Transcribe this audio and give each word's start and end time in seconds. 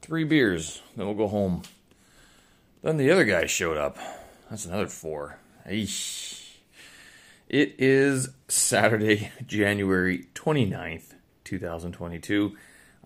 three 0.00 0.24
beers, 0.24 0.82
then 0.96 1.06
we'll 1.06 1.14
go 1.14 1.28
home. 1.28 1.62
Then 2.82 2.96
the 2.96 3.10
other 3.10 3.24
guy 3.24 3.46
showed 3.46 3.76
up. 3.76 3.98
That's 4.48 4.64
another 4.64 4.86
four. 4.86 5.38
Eesh. 5.68 6.56
It 7.48 7.76
is 7.78 8.30
Saturday, 8.48 9.30
January 9.46 10.26
29th, 10.34 11.14
2022. 11.44 12.56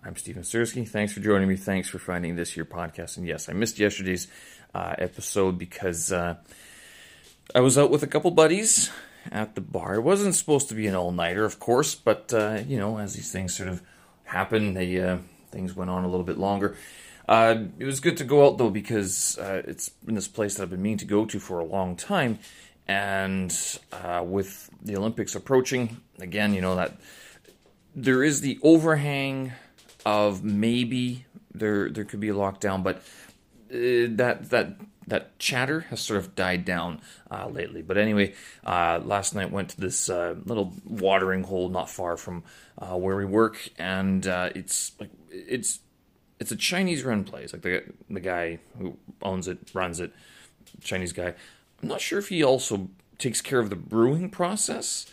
I'm 0.03 0.15
Stephen 0.15 0.43
Sersky. 0.43 0.87
Thanks 0.87 1.13
for 1.13 1.19
joining 1.19 1.49
me. 1.49 1.55
Thanks 1.55 1.89
for 1.89 1.99
finding 1.99 2.35
this 2.35 2.51
here 2.51 2.65
podcast. 2.65 3.17
And 3.17 3.27
yes, 3.27 3.49
I 3.49 3.53
missed 3.53 3.79
yesterday's 3.79 4.27
uh, 4.73 4.95
episode 4.97 5.57
because 5.57 6.11
uh, 6.11 6.35
I 7.53 7.59
was 7.59 7.77
out 7.77 7.91
with 7.91 8.03
a 8.03 8.07
couple 8.07 8.31
buddies 8.31 8.91
at 9.31 9.55
the 9.55 9.61
bar. 9.61 9.95
It 9.95 10.01
wasn't 10.01 10.35
supposed 10.35 10.69
to 10.69 10.75
be 10.75 10.87
an 10.87 10.95
all 10.95 11.11
nighter, 11.11 11.43
of 11.43 11.59
course, 11.59 11.95
but 11.95 12.33
uh, 12.33 12.61
you 12.67 12.77
know, 12.77 12.99
as 12.99 13.15
these 13.15 13.31
things 13.31 13.55
sort 13.55 13.67
of 13.67 13.81
happen, 14.25 14.75
they 14.75 14.99
uh, 15.01 15.17
things 15.51 15.75
went 15.75 15.89
on 15.89 16.03
a 16.03 16.07
little 16.07 16.25
bit 16.25 16.37
longer. 16.37 16.75
Uh, 17.27 17.55
it 17.79 17.85
was 17.85 17.99
good 17.99 18.17
to 18.17 18.23
go 18.23 18.45
out 18.45 18.57
though 18.57 18.69
because 18.69 19.37
uh, 19.39 19.61
it's 19.65 19.91
in 20.07 20.13
this 20.13 20.27
place 20.27 20.55
that 20.55 20.63
I've 20.63 20.69
been 20.69 20.81
meaning 20.81 20.99
to 20.99 21.05
go 21.05 21.25
to 21.25 21.39
for 21.39 21.59
a 21.59 21.65
long 21.65 21.95
time, 21.95 22.39
and 22.87 23.55
uh, 23.91 24.23
with 24.23 24.69
the 24.83 24.95
Olympics 24.95 25.33
approaching, 25.33 26.01
again, 26.19 26.53
you 26.53 26.61
know 26.61 26.75
that 26.75 26.99
there 27.95 28.23
is 28.23 28.41
the 28.41 28.59
overhang 28.61 29.53
of 30.05 30.43
maybe 30.43 31.25
there 31.53 31.89
there 31.89 32.05
could 32.05 32.19
be 32.19 32.29
a 32.29 32.33
lockdown, 32.33 32.83
but 32.83 32.97
uh, 33.71 34.13
that 34.15 34.49
that 34.51 34.75
that 35.07 35.37
chatter 35.39 35.81
has 35.81 36.01
sort 36.01 36.19
of 36.19 36.35
died 36.35 36.65
down 36.65 37.01
uh, 37.29 37.47
lately. 37.47 37.81
But 37.81 37.97
anyway, 37.97 38.33
uh, 38.65 39.01
last 39.03 39.35
night 39.35 39.51
went 39.51 39.69
to 39.69 39.81
this 39.81 40.09
uh, 40.09 40.35
little 40.45 40.73
watering 40.85 41.43
hole 41.43 41.69
not 41.69 41.89
far 41.89 42.17
from 42.17 42.43
uh, 42.77 42.97
where 42.97 43.15
we 43.15 43.25
work, 43.25 43.69
and 43.77 44.25
uh, 44.25 44.49
it's 44.55 44.93
like 44.99 45.11
it's 45.29 45.79
it's 46.39 46.51
a 46.51 46.55
Chinese 46.55 47.03
run 47.03 47.23
place. 47.23 47.53
Like 47.53 47.61
the 47.61 47.83
the 48.09 48.19
guy 48.19 48.59
who 48.79 48.97
owns 49.21 49.47
it, 49.47 49.71
runs 49.73 49.99
it, 49.99 50.11
Chinese 50.81 51.13
guy. 51.13 51.33
I'm 51.81 51.89
not 51.89 52.01
sure 52.01 52.19
if 52.19 52.29
he 52.29 52.43
also 52.43 52.89
takes 53.17 53.41
care 53.41 53.59
of 53.59 53.69
the 53.69 53.75
brewing 53.75 54.29
process, 54.29 55.05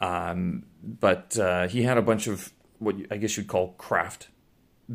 um, 0.00 0.64
but 0.82 1.38
uh, 1.38 1.68
he 1.68 1.82
had 1.82 1.98
a 1.98 2.02
bunch 2.02 2.26
of 2.26 2.52
what 2.78 2.96
I 3.10 3.16
guess 3.16 3.36
you'd 3.36 3.48
call 3.48 3.74
craft 3.78 4.28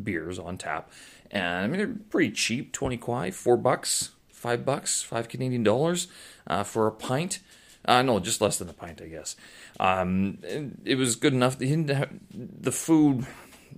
beers 0.00 0.38
on 0.38 0.58
tap. 0.58 0.90
And 1.30 1.64
I 1.64 1.66
mean, 1.66 1.78
they're 1.78 1.96
pretty 2.10 2.30
cheap 2.32 2.72
20 2.72 2.98
kuai, 2.98 3.32
four 3.32 3.56
bucks, 3.56 4.10
five 4.44 4.62
bucks, 4.62 5.00
five 5.00 5.26
Canadian 5.26 5.62
dollars 5.62 6.06
uh, 6.46 6.62
for 6.62 6.86
a 6.86 6.92
pint. 6.92 7.40
Uh, 7.86 8.02
no, 8.02 8.20
just 8.20 8.42
less 8.42 8.58
than 8.58 8.68
a 8.68 8.74
pint, 8.74 9.00
I 9.00 9.06
guess. 9.06 9.36
Um, 9.80 10.38
it 10.84 10.96
was 10.98 11.16
good 11.16 11.32
enough. 11.32 11.58
Have, 11.58 12.10
the 12.30 12.70
food, 12.70 13.26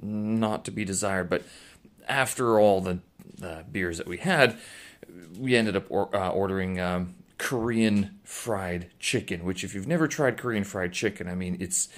not 0.02 0.64
to 0.64 0.72
be 0.72 0.84
desired, 0.84 1.30
but 1.30 1.44
after 2.08 2.58
all 2.58 2.80
the, 2.80 2.98
the 3.38 3.64
beers 3.70 3.98
that 3.98 4.08
we 4.08 4.16
had, 4.16 4.58
we 5.38 5.54
ended 5.54 5.76
up 5.76 5.86
or, 5.88 6.14
uh, 6.14 6.30
ordering 6.30 6.80
um, 6.80 7.14
Korean 7.38 8.18
fried 8.24 8.90
chicken. 8.98 9.44
Which, 9.44 9.62
if 9.62 9.72
you've 9.72 9.86
never 9.86 10.08
tried 10.08 10.36
Korean 10.36 10.64
fried 10.64 10.92
chicken, 10.92 11.28
I 11.28 11.36
mean, 11.36 11.58
it's 11.60 11.88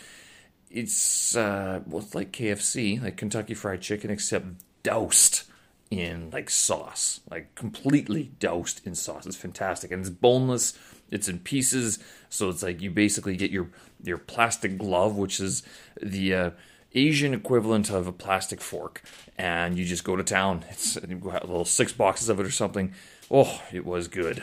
it's 0.70 1.34
uh, 1.34 1.80
well, 1.86 2.02
it's 2.02 2.14
like 2.14 2.32
KFC, 2.32 3.02
like 3.02 3.16
Kentucky 3.16 3.54
Fried 3.54 3.80
Chicken, 3.80 4.10
except 4.10 4.44
doused 4.82 5.47
in 5.90 6.30
like 6.30 6.50
sauce, 6.50 7.20
like 7.30 7.54
completely 7.54 8.30
doused 8.38 8.86
in 8.86 8.94
sauce. 8.94 9.26
It's 9.26 9.36
fantastic, 9.36 9.90
and 9.90 10.00
it's 10.00 10.10
boneless. 10.10 10.78
It's 11.10 11.28
in 11.28 11.38
pieces, 11.38 11.98
so 12.28 12.50
it's 12.50 12.62
like 12.62 12.82
you 12.82 12.90
basically 12.90 13.36
get 13.36 13.50
your 13.50 13.70
your 14.02 14.18
plastic 14.18 14.78
glove, 14.78 15.16
which 15.16 15.40
is 15.40 15.62
the 16.02 16.34
uh, 16.34 16.50
Asian 16.94 17.32
equivalent 17.34 17.90
of 17.90 18.06
a 18.06 18.12
plastic 18.12 18.60
fork, 18.60 19.02
and 19.38 19.78
you 19.78 19.84
just 19.84 20.04
go 20.04 20.16
to 20.16 20.22
town. 20.22 20.64
It's 20.70 20.96
you 21.08 21.16
got 21.16 21.44
a 21.44 21.46
little 21.46 21.64
six 21.64 21.92
boxes 21.92 22.28
of 22.28 22.38
it 22.40 22.46
or 22.46 22.50
something. 22.50 22.92
Oh, 23.30 23.62
it 23.72 23.84
was 23.84 24.08
good. 24.08 24.42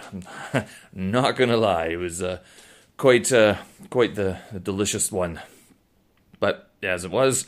Not 0.93 1.35
gonna 1.35 1.57
lie, 1.57 1.87
it 1.87 1.97
was 1.97 2.21
uh, 2.21 2.39
quite 2.97 3.31
uh, 3.31 3.57
quite 3.89 4.15
the, 4.15 4.39
the 4.51 4.59
delicious 4.59 5.11
one. 5.11 5.41
But 6.39 6.69
as 6.83 7.05
it 7.05 7.11
was, 7.11 7.45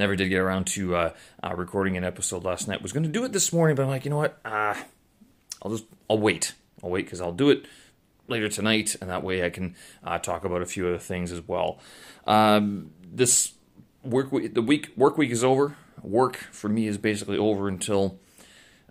never 0.00 0.16
did 0.16 0.28
get 0.28 0.38
around 0.38 0.66
to 0.68 0.96
uh, 0.96 1.12
uh, 1.44 1.54
recording 1.54 1.96
an 1.96 2.04
episode 2.04 2.42
last 2.42 2.66
night. 2.66 2.82
Was 2.82 2.92
going 2.92 3.04
to 3.04 3.08
do 3.08 3.24
it 3.24 3.32
this 3.32 3.52
morning, 3.52 3.76
but 3.76 3.82
I'm 3.82 3.88
like, 3.88 4.04
you 4.04 4.10
know 4.10 4.16
what? 4.16 4.40
Uh, 4.44 4.74
I'll 5.62 5.70
just 5.70 5.84
I'll 6.08 6.18
wait. 6.18 6.54
I'll 6.82 6.90
wait 6.90 7.04
because 7.04 7.20
I'll 7.20 7.32
do 7.32 7.50
it 7.50 7.66
later 8.26 8.48
tonight, 8.48 8.96
and 9.00 9.10
that 9.10 9.22
way 9.22 9.44
I 9.44 9.50
can 9.50 9.76
uh, 10.02 10.18
talk 10.18 10.44
about 10.44 10.62
a 10.62 10.66
few 10.66 10.88
other 10.88 10.98
things 10.98 11.30
as 11.30 11.46
well. 11.46 11.78
Um, 12.26 12.90
this 13.04 13.52
work 14.02 14.32
week, 14.32 14.54
the 14.54 14.62
week 14.62 14.90
work 14.96 15.16
week 15.16 15.30
is 15.30 15.44
over. 15.44 15.76
Work 16.02 16.36
for 16.50 16.68
me 16.68 16.86
is 16.86 16.96
basically 16.96 17.36
over 17.36 17.68
until 17.68 18.18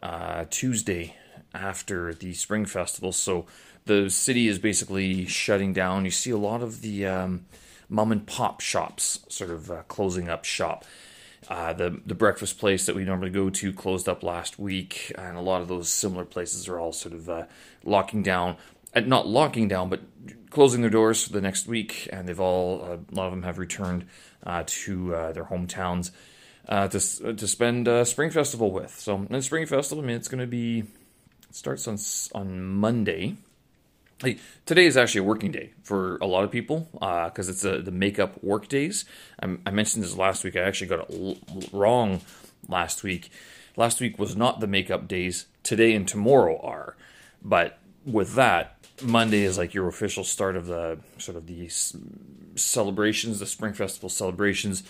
uh, 0.03 0.45
Tuesday 0.49 1.15
after 1.55 2.13
the 2.13 2.35
spring 2.35 2.65
festival. 2.65 3.11
So 3.11 3.47
the 3.85 4.11
city 4.11 4.47
is 4.47 4.59
basically 4.59 5.25
shutting 5.25 5.73
down. 5.73 6.05
You 6.05 6.11
see 6.11 6.29
a 6.29 6.37
lot 6.37 6.61
of 6.61 6.81
the 6.81 7.07
um, 7.07 7.45
mom 7.89 8.11
and 8.11 8.25
pop 8.25 8.61
shops 8.61 9.19
sort 9.27 9.49
of 9.49 9.71
uh, 9.71 9.83
closing 9.87 10.29
up 10.29 10.45
shop. 10.45 10.85
Uh, 11.47 11.73
the 11.73 11.99
the 12.05 12.13
breakfast 12.13 12.59
place 12.59 12.85
that 12.85 12.95
we 12.95 13.03
normally 13.03 13.31
go 13.31 13.49
to 13.49 13.73
closed 13.73 14.07
up 14.07 14.23
last 14.23 14.59
week, 14.59 15.11
and 15.17 15.35
a 15.35 15.41
lot 15.41 15.61
of 15.61 15.67
those 15.67 15.89
similar 15.89 16.25
places 16.25 16.67
are 16.67 16.79
all 16.79 16.91
sort 16.91 17.13
of 17.13 17.29
uh, 17.29 17.45
locking 17.83 18.21
down. 18.21 18.55
Uh, 18.95 18.99
not 19.01 19.27
locking 19.27 19.67
down, 19.67 19.89
but 19.89 20.01
closing 20.49 20.81
their 20.81 20.89
doors 20.89 21.23
for 21.23 21.33
the 21.33 21.41
next 21.41 21.67
week, 21.67 22.07
and 22.11 22.27
they've 22.27 22.39
all 22.39 22.83
uh, 22.83 22.97
a 23.11 23.15
lot 23.15 23.25
of 23.25 23.31
them 23.31 23.43
have 23.43 23.57
returned 23.57 24.05
uh, 24.45 24.63
to 24.65 25.09
their 25.33 25.45
hometowns 25.45 26.11
to 26.67 27.33
to 27.33 27.47
spend 27.47 28.07
Spring 28.07 28.29
Festival 28.29 28.71
with. 28.71 28.99
So, 28.99 29.25
in 29.29 29.41
Spring 29.41 29.65
Festival, 29.65 30.03
I 30.03 30.07
mean, 30.07 30.17
it's 30.17 30.27
going 30.27 30.41
to 30.41 30.47
be 30.47 30.79
it 30.79 31.55
starts 31.55 31.87
on 31.87 31.97
on 32.39 32.61
Monday 32.61 33.37
today 34.65 34.85
is 34.85 34.97
actually 34.97 35.21
a 35.21 35.23
working 35.23 35.51
day 35.51 35.71
for 35.83 36.17
a 36.17 36.25
lot 36.25 36.43
of 36.43 36.51
people 36.51 36.89
because 36.93 37.47
uh, 37.47 37.51
it's 37.51 37.63
a, 37.63 37.81
the 37.81 37.91
makeup 37.91 38.43
work 38.43 38.67
days. 38.67 39.05
I, 39.41 39.57
I, 39.65 39.71
mentioned 39.71 40.03
this 40.03 40.15
last 40.15 40.43
week. 40.43 40.55
I 40.55 40.61
actually 40.61 40.87
got 40.87 41.09
it 41.09 41.15
l- 41.15 41.37
wrong 41.71 42.21
last 42.67 43.03
week. 43.03 43.31
Last 43.75 44.01
week 44.01 44.19
was 44.19 44.35
not 44.35 44.59
the 44.59 44.67
makeup 44.67 45.07
days. 45.07 45.45
Today 45.63 45.93
and 45.93 46.07
tomorrow 46.07 46.59
are. 46.61 46.95
But 47.41 47.79
with 48.05 48.35
that, 48.35 48.77
Monday 49.01 49.43
is 49.43 49.57
like 49.57 49.73
your 49.73 49.87
official 49.87 50.23
start 50.23 50.55
of 50.55 50.67
the 50.67 50.99
sort 51.17 51.37
of 51.37 51.47
the 51.47 51.69
celebrations, 52.55 53.39
the 53.39 53.45
Spring 53.45 53.73
Festival 53.73 54.09
celebrations. 54.09 54.83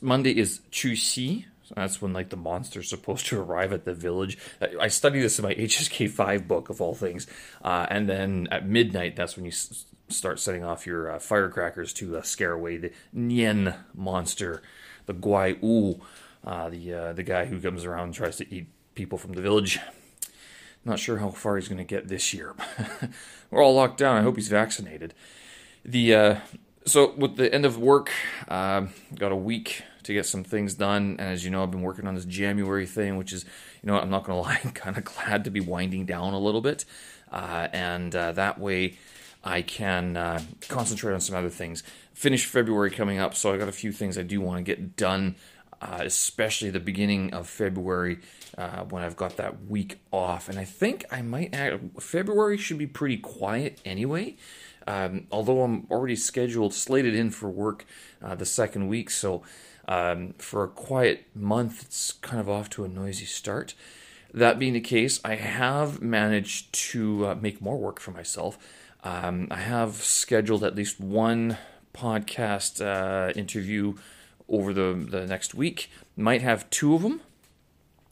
Monday 0.00 0.36
is 0.36 0.60
Chuxi, 0.70 1.46
so 1.64 1.74
that's 1.76 2.02
when 2.02 2.12
like 2.12 2.28
the 2.28 2.36
monster's 2.36 2.90
supposed 2.90 3.26
to 3.26 3.40
arrive 3.40 3.72
at 3.72 3.86
the 3.86 3.94
village. 3.94 4.36
I 4.78 4.88
study 4.88 5.20
this 5.20 5.38
in 5.38 5.44
my 5.44 5.54
HSK 5.54 6.10
five 6.10 6.46
book 6.46 6.68
of 6.68 6.80
all 6.80 6.94
things, 6.94 7.26
uh, 7.62 7.86
and 7.88 8.08
then 8.08 8.48
at 8.50 8.68
midnight, 8.68 9.16
that's 9.16 9.36
when 9.36 9.46
you 9.46 9.50
s- 9.50 9.86
start 10.08 10.38
setting 10.38 10.62
off 10.62 10.86
your 10.86 11.10
uh, 11.10 11.18
firecrackers 11.18 11.94
to 11.94 12.18
uh, 12.18 12.22
scare 12.22 12.52
away 12.52 12.76
the 12.76 12.92
Nian 13.16 13.76
monster, 13.94 14.62
the 15.06 15.14
Guai 15.14 15.60
Wu, 15.62 16.02
uh, 16.44 16.68
the 16.68 16.92
uh, 16.92 17.12
the 17.14 17.22
guy 17.22 17.46
who 17.46 17.58
comes 17.58 17.86
around 17.86 18.04
and 18.04 18.14
tries 18.14 18.36
to 18.36 18.54
eat 18.54 18.66
people 18.94 19.16
from 19.16 19.32
the 19.32 19.42
village. 19.42 19.78
Not 20.84 20.98
sure 20.98 21.16
how 21.16 21.30
far 21.30 21.56
he's 21.56 21.68
going 21.68 21.78
to 21.78 21.84
get 21.84 22.08
this 22.08 22.34
year. 22.34 22.54
We're 23.50 23.62
all 23.62 23.74
locked 23.74 23.96
down. 23.96 24.18
I 24.18 24.22
hope 24.22 24.36
he's 24.36 24.48
vaccinated. 24.48 25.14
The 25.82 26.14
uh, 26.14 26.36
so 26.84 27.14
with 27.14 27.36
the 27.36 27.52
end 27.54 27.64
of 27.64 27.78
work, 27.78 28.10
got 28.46 28.92
a 29.32 29.36
week 29.36 29.82
to 30.04 30.14
get 30.14 30.26
some 30.26 30.44
things 30.44 30.74
done. 30.74 31.16
And 31.18 31.32
as 31.32 31.44
you 31.44 31.50
know, 31.50 31.62
I've 31.62 31.70
been 31.70 31.82
working 31.82 32.06
on 32.06 32.14
this 32.14 32.24
January 32.24 32.86
thing, 32.86 33.16
which 33.16 33.32
is, 33.32 33.44
you 33.82 33.86
know, 33.86 33.98
I'm 33.98 34.10
not 34.10 34.24
going 34.24 34.36
to 34.42 34.48
lie, 34.48 34.60
I'm 34.64 34.72
kind 34.72 34.96
of 34.96 35.04
glad 35.04 35.44
to 35.44 35.50
be 35.50 35.60
winding 35.60 36.06
down 36.06 36.34
a 36.34 36.38
little 36.38 36.60
bit. 36.60 36.84
Uh, 37.30 37.68
and 37.72 38.14
uh, 38.14 38.32
that 38.32 38.58
way 38.58 38.96
I 39.42 39.62
can 39.62 40.16
uh, 40.16 40.40
concentrate 40.68 41.12
on 41.12 41.20
some 41.20 41.36
other 41.36 41.50
things. 41.50 41.82
Finish 42.14 42.46
February 42.46 42.90
coming 42.90 43.18
up, 43.18 43.34
so 43.34 43.52
I 43.52 43.58
got 43.58 43.68
a 43.68 43.72
few 43.72 43.92
things 43.92 44.16
I 44.16 44.22
do 44.22 44.40
want 44.40 44.58
to 44.58 44.62
get 44.62 44.96
done, 44.96 45.36
uh, 45.82 46.00
especially 46.02 46.70
the 46.70 46.80
beginning 46.80 47.34
of 47.34 47.48
February 47.48 48.20
uh, 48.56 48.84
when 48.84 49.02
I've 49.02 49.16
got 49.16 49.36
that 49.36 49.66
week 49.66 49.98
off. 50.10 50.48
And 50.48 50.58
I 50.58 50.64
think 50.64 51.04
I 51.10 51.22
might 51.22 51.54
add, 51.54 51.90
February 52.00 52.56
should 52.56 52.78
be 52.78 52.86
pretty 52.86 53.18
quiet 53.18 53.80
anyway. 53.84 54.36
Um, 54.86 55.26
although 55.30 55.62
I'm 55.62 55.86
already 55.90 56.16
scheduled, 56.16 56.74
slated 56.74 57.14
in 57.14 57.30
for 57.30 57.48
work 57.48 57.84
uh, 58.22 58.34
the 58.34 58.46
second 58.46 58.88
week, 58.88 59.10
so 59.10 59.42
um, 59.88 60.34
for 60.38 60.64
a 60.64 60.68
quiet 60.68 61.26
month, 61.34 61.82
it's 61.82 62.12
kind 62.12 62.40
of 62.40 62.48
off 62.48 62.70
to 62.70 62.84
a 62.84 62.88
noisy 62.88 63.26
start. 63.26 63.74
That 64.32 64.58
being 64.58 64.72
the 64.72 64.80
case, 64.80 65.20
I 65.24 65.36
have 65.36 66.02
managed 66.02 66.72
to 66.90 67.26
uh, 67.26 67.34
make 67.36 67.60
more 67.60 67.78
work 67.78 68.00
for 68.00 68.10
myself. 68.10 68.58
Um, 69.04 69.48
I 69.50 69.58
have 69.58 69.96
scheduled 69.96 70.64
at 70.64 70.74
least 70.74 70.98
one 70.98 71.58
podcast 71.94 72.84
uh, 72.84 73.32
interview 73.32 73.94
over 74.48 74.72
the, 74.72 75.06
the 75.08 75.26
next 75.26 75.54
week. 75.54 75.90
Might 76.16 76.42
have 76.42 76.68
two 76.70 76.94
of 76.94 77.02
them. 77.02 77.20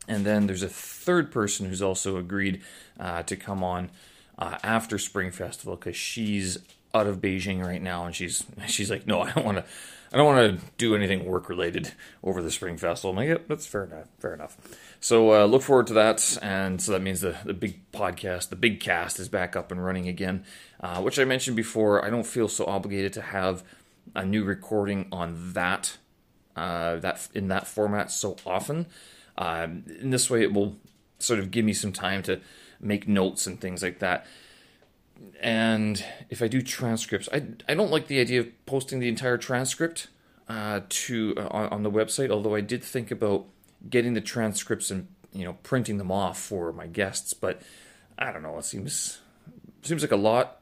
And 0.08 0.24
then 0.24 0.46
there's 0.46 0.62
a 0.62 0.68
third 0.68 1.30
person 1.30 1.68
who's 1.68 1.82
also 1.82 2.16
agreed 2.16 2.62
uh, 2.98 3.22
to 3.24 3.36
come 3.36 3.62
on 3.62 3.90
uh, 4.38 4.58
after 4.62 4.98
Spring 4.98 5.30
Festival 5.30 5.76
because 5.76 5.96
she's 5.96 6.58
out 6.94 7.06
of 7.06 7.20
Beijing 7.20 7.64
right 7.64 7.82
now, 7.82 8.04
and 8.06 8.14
she's 8.14 8.44
she's 8.66 8.90
like, 8.90 9.06
no, 9.06 9.22
I 9.22 9.32
don't 9.32 9.44
want 9.44 9.58
to. 9.58 9.64
I 10.14 10.18
don't 10.18 10.26
want 10.26 10.60
to 10.60 10.66
do 10.76 10.94
anything 10.94 11.24
work 11.24 11.48
related 11.48 11.90
over 12.22 12.42
the 12.42 12.50
Spring 12.50 12.76
Festival. 12.76 13.12
I'm 13.12 13.16
like, 13.16 13.28
yep, 13.28 13.48
that's 13.48 13.66
fair 13.66 13.84
enough. 13.84 14.08
Fair 14.18 14.34
enough. 14.34 14.58
So 15.00 15.32
uh, 15.32 15.46
look 15.46 15.62
forward 15.62 15.86
to 15.86 15.94
that, 15.94 16.38
and 16.42 16.82
so 16.82 16.92
that 16.92 17.00
means 17.00 17.22
the 17.22 17.36
the 17.44 17.54
big 17.54 17.90
podcast, 17.92 18.50
the 18.50 18.56
big 18.56 18.80
cast, 18.80 19.18
is 19.18 19.30
back 19.30 19.56
up 19.56 19.72
and 19.72 19.82
running 19.82 20.08
again. 20.08 20.44
Uh, 20.80 21.00
which 21.00 21.18
I 21.18 21.24
mentioned 21.24 21.56
before. 21.56 22.04
I 22.04 22.10
don't 22.10 22.26
feel 22.26 22.48
so 22.48 22.66
obligated 22.66 23.12
to 23.14 23.22
have 23.22 23.62
a 24.14 24.24
new 24.24 24.44
recording 24.44 25.06
on 25.12 25.52
that 25.54 25.96
uh, 26.56 26.96
that 26.96 27.28
in 27.34 27.48
that 27.48 27.66
format 27.66 28.10
so 28.10 28.36
often. 28.44 28.86
Um, 29.38 29.84
in 30.00 30.10
this 30.10 30.28
way, 30.28 30.42
it 30.42 30.52
will 30.52 30.76
sort 31.18 31.38
of 31.38 31.50
give 31.50 31.64
me 31.64 31.72
some 31.72 31.92
time 31.92 32.22
to 32.24 32.40
make 32.80 33.08
notes 33.08 33.46
and 33.46 33.60
things 33.60 33.82
like 33.82 34.00
that. 34.00 34.26
And 35.40 36.04
if 36.30 36.42
I 36.42 36.48
do 36.48 36.62
transcripts, 36.62 37.28
I, 37.32 37.42
I 37.68 37.74
don't 37.74 37.90
like 37.90 38.06
the 38.06 38.20
idea 38.20 38.40
of 38.40 38.66
posting 38.66 38.98
the 38.98 39.08
entire 39.08 39.38
transcript 39.38 40.08
uh, 40.48 40.80
to 40.88 41.34
uh, 41.36 41.48
on, 41.50 41.68
on 41.68 41.82
the 41.82 41.90
website. 41.90 42.30
Although 42.30 42.54
I 42.54 42.60
did 42.60 42.82
think 42.82 43.10
about 43.10 43.46
getting 43.88 44.14
the 44.14 44.20
transcripts 44.20 44.90
and 44.90 45.08
you 45.32 45.44
know 45.44 45.54
printing 45.62 45.98
them 45.98 46.10
off 46.10 46.38
for 46.38 46.72
my 46.72 46.86
guests, 46.86 47.32
but 47.34 47.62
I 48.18 48.32
don't 48.32 48.42
know. 48.42 48.58
It 48.58 48.64
seems 48.64 49.20
seems 49.82 50.02
like 50.02 50.12
a 50.12 50.16
lot, 50.16 50.60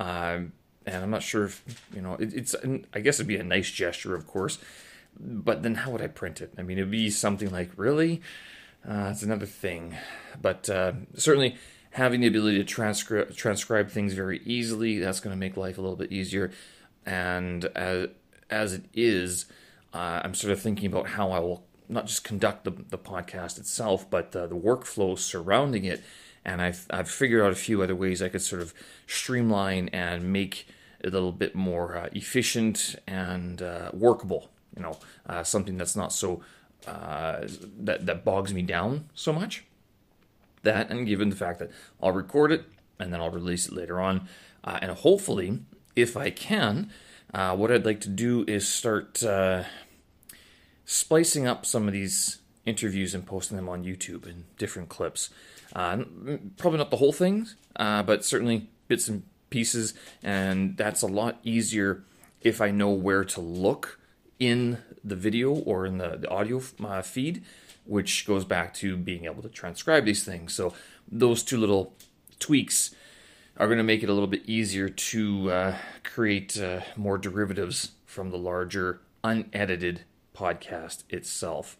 um, 0.00 0.52
and 0.86 1.02
I'm 1.02 1.10
not 1.10 1.22
sure 1.22 1.44
if 1.44 1.62
you 1.94 2.02
know. 2.02 2.14
It, 2.14 2.34
it's 2.34 2.54
I 2.94 3.00
guess 3.00 3.16
it'd 3.16 3.26
be 3.26 3.36
a 3.36 3.44
nice 3.44 3.70
gesture, 3.70 4.14
of 4.14 4.26
course, 4.26 4.58
but 5.18 5.62
then 5.62 5.74
how 5.76 5.90
would 5.90 6.02
I 6.02 6.08
print 6.08 6.40
it? 6.40 6.52
I 6.58 6.62
mean, 6.62 6.78
it'd 6.78 6.90
be 6.90 7.10
something 7.10 7.50
like 7.50 7.70
really. 7.76 8.22
Uh, 8.86 9.04
that's 9.04 9.22
another 9.22 9.46
thing, 9.46 9.96
but 10.40 10.68
uh, 10.68 10.92
certainly 11.14 11.56
having 11.92 12.20
the 12.20 12.26
ability 12.26 12.58
to 12.58 12.64
transcribe 12.64 13.34
transcribe 13.36 13.90
things 13.90 14.14
very 14.14 14.40
easily 14.44 14.98
that's 14.98 15.20
going 15.20 15.34
to 15.34 15.38
make 15.38 15.56
life 15.56 15.78
a 15.78 15.80
little 15.80 15.96
bit 15.96 16.12
easier. 16.12 16.50
And 17.06 17.64
as 17.76 18.08
as 18.50 18.74
it 18.74 18.84
is, 18.94 19.46
uh, 19.94 20.20
I'm 20.24 20.34
sort 20.34 20.52
of 20.52 20.60
thinking 20.60 20.86
about 20.86 21.08
how 21.10 21.30
I 21.30 21.38
will 21.38 21.64
not 21.88 22.06
just 22.06 22.24
conduct 22.24 22.64
the, 22.64 22.70
the 22.70 22.98
podcast 22.98 23.58
itself, 23.58 24.08
but 24.08 24.34
uh, 24.34 24.46
the 24.46 24.56
workflow 24.56 25.18
surrounding 25.18 25.84
it. 25.84 26.02
And 26.44 26.60
I've 26.60 26.86
I've 26.90 27.10
figured 27.10 27.42
out 27.42 27.52
a 27.52 27.56
few 27.56 27.82
other 27.82 27.94
ways 27.94 28.22
I 28.22 28.28
could 28.28 28.42
sort 28.42 28.62
of 28.62 28.74
streamline 29.06 29.88
and 29.88 30.32
make 30.32 30.66
it 31.00 31.08
a 31.08 31.10
little 31.10 31.32
bit 31.32 31.54
more 31.54 31.96
uh, 31.96 32.08
efficient 32.12 32.96
and 33.06 33.60
uh, 33.60 33.90
workable. 33.92 34.50
You 34.76 34.82
know, 34.82 34.98
uh, 35.26 35.42
something 35.42 35.76
that's 35.76 35.94
not 35.94 36.12
so 36.12 36.40
uh, 36.86 37.46
that 37.80 38.06
that 38.06 38.24
bogs 38.24 38.54
me 38.54 38.62
down 38.62 39.10
so 39.14 39.32
much. 39.32 39.64
That 40.62 40.90
and 40.90 41.06
given 41.06 41.30
the 41.30 41.36
fact 41.36 41.58
that 41.58 41.70
I'll 42.02 42.12
record 42.12 42.52
it 42.52 42.64
and 42.98 43.12
then 43.12 43.20
I'll 43.20 43.30
release 43.30 43.66
it 43.66 43.74
later 43.74 44.00
on, 44.00 44.28
uh, 44.64 44.78
and 44.80 44.92
hopefully, 44.92 45.60
if 45.96 46.16
I 46.16 46.30
can, 46.30 46.90
uh, 47.34 47.56
what 47.56 47.72
I'd 47.72 47.84
like 47.84 48.00
to 48.02 48.08
do 48.08 48.44
is 48.46 48.68
start 48.68 49.22
uh, 49.22 49.64
splicing 50.84 51.46
up 51.46 51.66
some 51.66 51.86
of 51.88 51.92
these 51.92 52.38
interviews 52.64 53.14
and 53.14 53.26
posting 53.26 53.56
them 53.56 53.68
on 53.68 53.84
YouTube 53.84 54.26
in 54.26 54.44
different 54.58 54.88
clips. 54.88 55.30
Uh, 55.74 56.04
probably 56.58 56.78
not 56.78 56.90
the 56.90 56.98
whole 56.98 57.12
thing, 57.12 57.48
uh, 57.76 58.02
but 58.02 58.24
certainly 58.24 58.68
bits 58.88 59.08
and 59.08 59.24
pieces, 59.50 59.94
and 60.22 60.76
that's 60.76 61.02
a 61.02 61.06
lot 61.06 61.38
easier 61.42 62.04
if 62.40 62.60
I 62.60 62.70
know 62.70 62.90
where 62.90 63.24
to 63.24 63.40
look 63.40 63.98
in 64.38 64.78
the 65.04 65.16
video 65.16 65.52
or 65.52 65.86
in 65.86 65.98
the, 65.98 66.16
the 66.20 66.28
audio 66.28 66.60
uh, 66.84 67.02
feed, 67.02 67.42
which 67.84 68.26
goes 68.26 68.44
back 68.44 68.74
to 68.74 68.96
being 68.96 69.24
able 69.24 69.42
to 69.42 69.48
transcribe 69.48 70.04
these 70.04 70.24
things. 70.24 70.54
So 70.54 70.74
those 71.10 71.42
two 71.42 71.58
little 71.58 71.94
tweaks 72.38 72.94
are 73.56 73.66
going 73.66 73.78
to 73.78 73.84
make 73.84 74.02
it 74.02 74.08
a 74.08 74.12
little 74.12 74.28
bit 74.28 74.42
easier 74.46 74.88
to 74.88 75.50
uh, 75.50 75.76
create 76.04 76.58
uh, 76.58 76.80
more 76.96 77.18
derivatives 77.18 77.92
from 78.06 78.30
the 78.30 78.38
larger 78.38 79.00
unedited 79.22 80.02
podcast 80.34 81.04
itself. 81.10 81.76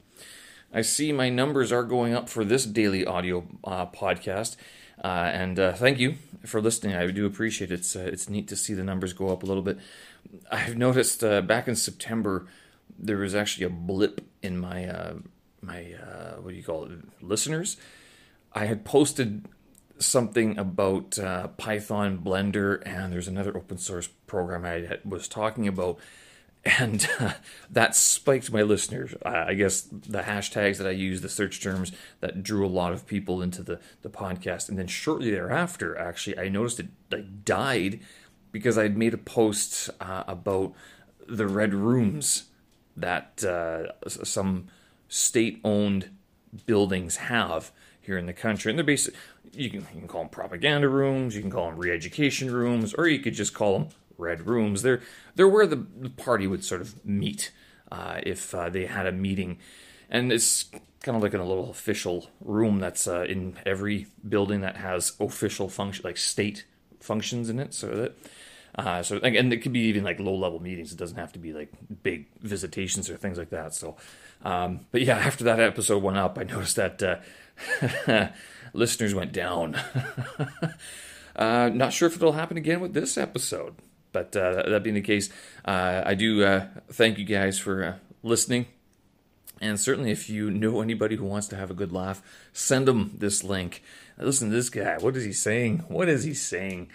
I 0.73 0.83
see 0.83 1.13
my 1.13 1.29
numbers 1.29 1.73
are 1.73 1.83
going 1.83 2.15
up 2.15 2.29
for 2.29 2.45
this 2.45 2.65
daily 2.65 3.05
audio 3.05 3.47
uh, 3.65 3.87
podcast. 3.87 4.57
Uh, 5.03 5.31
and 5.33 5.59
uh, 5.59 5.73
thank 5.73 5.99
you 5.99 6.15
for 6.47 6.61
listening. 6.61 6.95
I 6.95 7.11
do 7.11 7.27
appreciate 7.27 7.71
it. 7.71 7.81
It's, 7.81 7.97
uh, 7.97 8.01
it's 8.01 8.29
neat 8.29 8.49
to 8.49 8.57
see 8.57 8.75
the 8.75 8.85
numbers 8.85 9.13
go 9.13 9.29
up 9.29 9.43
a 9.43 9.47
little 9.47 9.63
bit. 9.63 9.79
I've 10.51 10.77
noticed 10.77 11.21
back 11.21 11.69
in 11.69 11.75
September 11.75 12.47
there 12.99 13.19
was 13.19 13.35
actually 13.35 13.67
a 13.67 13.71
blip 13.71 14.21
in 14.43 14.59
my 14.59 15.15
my 15.63 15.95
uh, 15.95 16.41
what 16.41 16.51
do 16.51 16.57
you 16.57 16.63
call 16.63 16.85
it 16.87 16.99
listeners. 17.21 17.77
I 18.53 18.67
had 18.67 18.85
posted 18.85 19.47
something 19.99 20.59
about 20.59 21.19
uh, 21.19 21.49
Python 21.49 22.19
Blender, 22.19 22.83
and 22.85 23.13
there's 23.13 23.29
another 23.29 23.57
open 23.57 23.79
source 23.79 24.09
program 24.27 24.65
I 24.65 24.99
was 25.05 25.29
talking 25.29 25.69
about, 25.69 25.99
and 26.65 27.09
uh, 27.21 27.35
that 27.71 27.95
spiked 27.95 28.53
my 28.53 28.63
listeners. 28.63 29.15
I 29.25 29.55
guess 29.55 29.83
the 29.83 30.23
hashtags 30.23 30.79
that 30.79 30.87
I 30.87 30.91
used, 30.91 31.23
the 31.23 31.29
search 31.29 31.63
terms 31.63 31.93
that 32.21 32.43
drew 32.43 32.67
a 32.67 32.69
lot 32.69 32.93
of 32.93 33.07
people 33.07 33.41
into 33.41 33.63
the 33.63 33.81
the 34.03 34.11
podcast, 34.11 34.69
and 34.69 34.79
then 34.79 34.89
shortly 34.89 35.31
thereafter, 35.31 35.97
actually, 35.97 36.39
I 36.39 36.49
noticed 36.49 36.81
it 36.81 36.89
like 37.11 37.45
died 37.45 38.01
because 38.51 38.77
I'd 38.77 38.99
made 38.99 39.15
a 39.15 39.19
post 39.19 39.89
uh, 40.01 40.25
about 40.27 40.75
the 41.27 41.47
red 41.47 41.73
rooms 41.73 42.45
that 42.97 43.43
uh, 43.43 43.93
some 45.13 45.33
state-owned 45.33 46.11
buildings 46.67 47.17
have 47.17 47.71
here 48.01 48.19
in 48.19 48.27
the 48.27 48.33
country, 48.33 48.71
and 48.71 48.79
they're 48.79 48.85
basically 48.85 49.19
you 49.53 49.71
can, 49.71 49.81
you 49.81 50.01
can 50.01 50.09
call 50.09 50.23
them 50.23 50.31
propaganda 50.31 50.89
rooms, 50.89 51.37
you 51.37 51.43
can 51.43 51.51
call 51.51 51.71
them 51.71 51.79
re-education 51.79 52.51
rooms, 52.51 52.95
or 52.95 53.07
you 53.07 53.19
could 53.19 53.35
just 53.35 53.55
call 53.55 53.79
them 53.79 53.89
red 54.19 54.47
rooms. 54.47 54.83
They're 54.83 55.01
they're 55.35 55.49
where 55.49 55.67
the, 55.67 55.85
the 56.01 56.11
party 56.11 56.47
would 56.47 56.65
sort 56.65 56.81
of 56.81 57.05
meet 57.05 57.53
uh, 57.91 58.21
if 58.23 58.55
uh, 58.55 58.71
they 58.71 58.87
had 58.87 59.07
a 59.07 59.13
meeting, 59.13 59.59
and 60.11 60.33
it's 60.33 60.65
kind 61.03 61.17
of 61.17 61.23
like 61.23 61.35
in 61.35 61.41
a 61.41 61.45
little 61.45 61.71
official 61.71 62.31
room 62.41 62.79
that's 62.79 63.07
uh, 63.07 63.25
in 63.29 63.59
every 63.67 64.07
building 64.27 64.61
that 64.61 64.77
has 64.77 65.13
official 65.21 65.69
function 65.69 66.03
like 66.05 66.17
state 66.17 66.65
functions 67.01 67.51
in 67.51 67.59
it, 67.59 67.75
so 67.75 67.89
that 67.89 68.17
uh, 68.77 69.03
so 69.03 69.19
and 69.19 69.53
it 69.53 69.59
could 69.59 69.73
be 69.73 69.81
even 69.81 70.05
like 70.05 70.19
low 70.19 70.35
level 70.35 70.61
meetings. 70.61 70.93
It 70.93 70.99
doesn't 70.99 71.19
have 71.19 71.33
to 71.33 71.39
be 71.39 71.53
like 71.53 71.73
big 72.03 72.27
visitations 72.41 73.11
or 73.11 73.17
things 73.17 73.37
like 73.37 73.51
that. 73.51 73.75
So, 73.75 73.97
um, 74.43 74.81
but 74.91 75.03
yeah, 75.03 75.17
after 75.27 75.45
that 75.45 75.61
episode 75.61 76.03
went 76.03 76.19
up, 76.19 76.39
I 76.39 76.45
noticed 76.45 76.77
that 76.77 77.03
uh, 77.03 78.29
listeners 78.73 79.15
went 79.15 79.33
down. 79.33 79.75
uh, 81.37 81.71
not 81.73 81.93
sure 81.93 82.09
if 82.09 82.17
it'll 82.17 82.33
happen 82.33 82.57
again 82.57 82.81
with 82.81 82.95
this 82.95 83.17
episode, 83.17 83.75
but 84.13 84.37
uh, 84.37 84.63
that 84.69 84.83
being 84.83 84.95
the 84.95 85.01
case, 85.01 85.31
uh, 85.65 86.03
I 86.05 86.15
do 86.15 86.45
uh, 86.45 86.67
thank 86.91 87.19
you 87.19 87.25
guys 87.25 87.59
for 87.59 88.01
listening. 88.23 88.67
And 89.61 89.79
certainly, 89.79 90.11
if 90.11 90.29
you 90.29 90.51
know 90.51 90.81
anybody 90.81 91.15
who 91.15 91.25
wants 91.25 91.47
to 91.49 91.57
have 91.57 91.71
a 91.71 91.75
good 91.75 91.93
laugh, 91.93 92.21
send 92.53 92.89
them 92.89 93.13
this 93.17 93.45
link. 93.45 93.81
Listen 94.19 94.51
to 94.51 94.57
this 94.57 94.71
guy. 94.71 94.99
What 94.99 95.17
is 95.17 95.25
he 95.25 95.33
saying? 95.33 95.85
What 95.87 96.09
is 96.09 96.25
he 96.25 96.35
saying? 96.35 96.91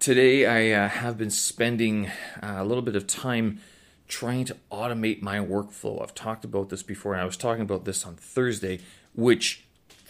Today, 0.00 0.46
I 0.46 0.84
uh, 0.84 0.88
have 0.88 1.16
been 1.16 1.30
spending 1.30 2.08
uh, 2.42 2.56
a 2.58 2.64
little 2.64 2.82
bit 2.82 2.96
of 2.96 3.06
time 3.06 3.60
trying 4.08 4.44
to 4.46 4.56
automate 4.70 5.22
my 5.22 5.38
workflow. 5.38 6.02
I've 6.02 6.14
talked 6.14 6.44
about 6.44 6.68
this 6.68 6.82
before, 6.82 7.14
I 7.16 7.24
was 7.24 7.36
talking 7.36 7.62
about 7.62 7.84
this 7.84 8.04
on 8.06 8.14
Thursday, 8.16 8.80
which 9.14 9.64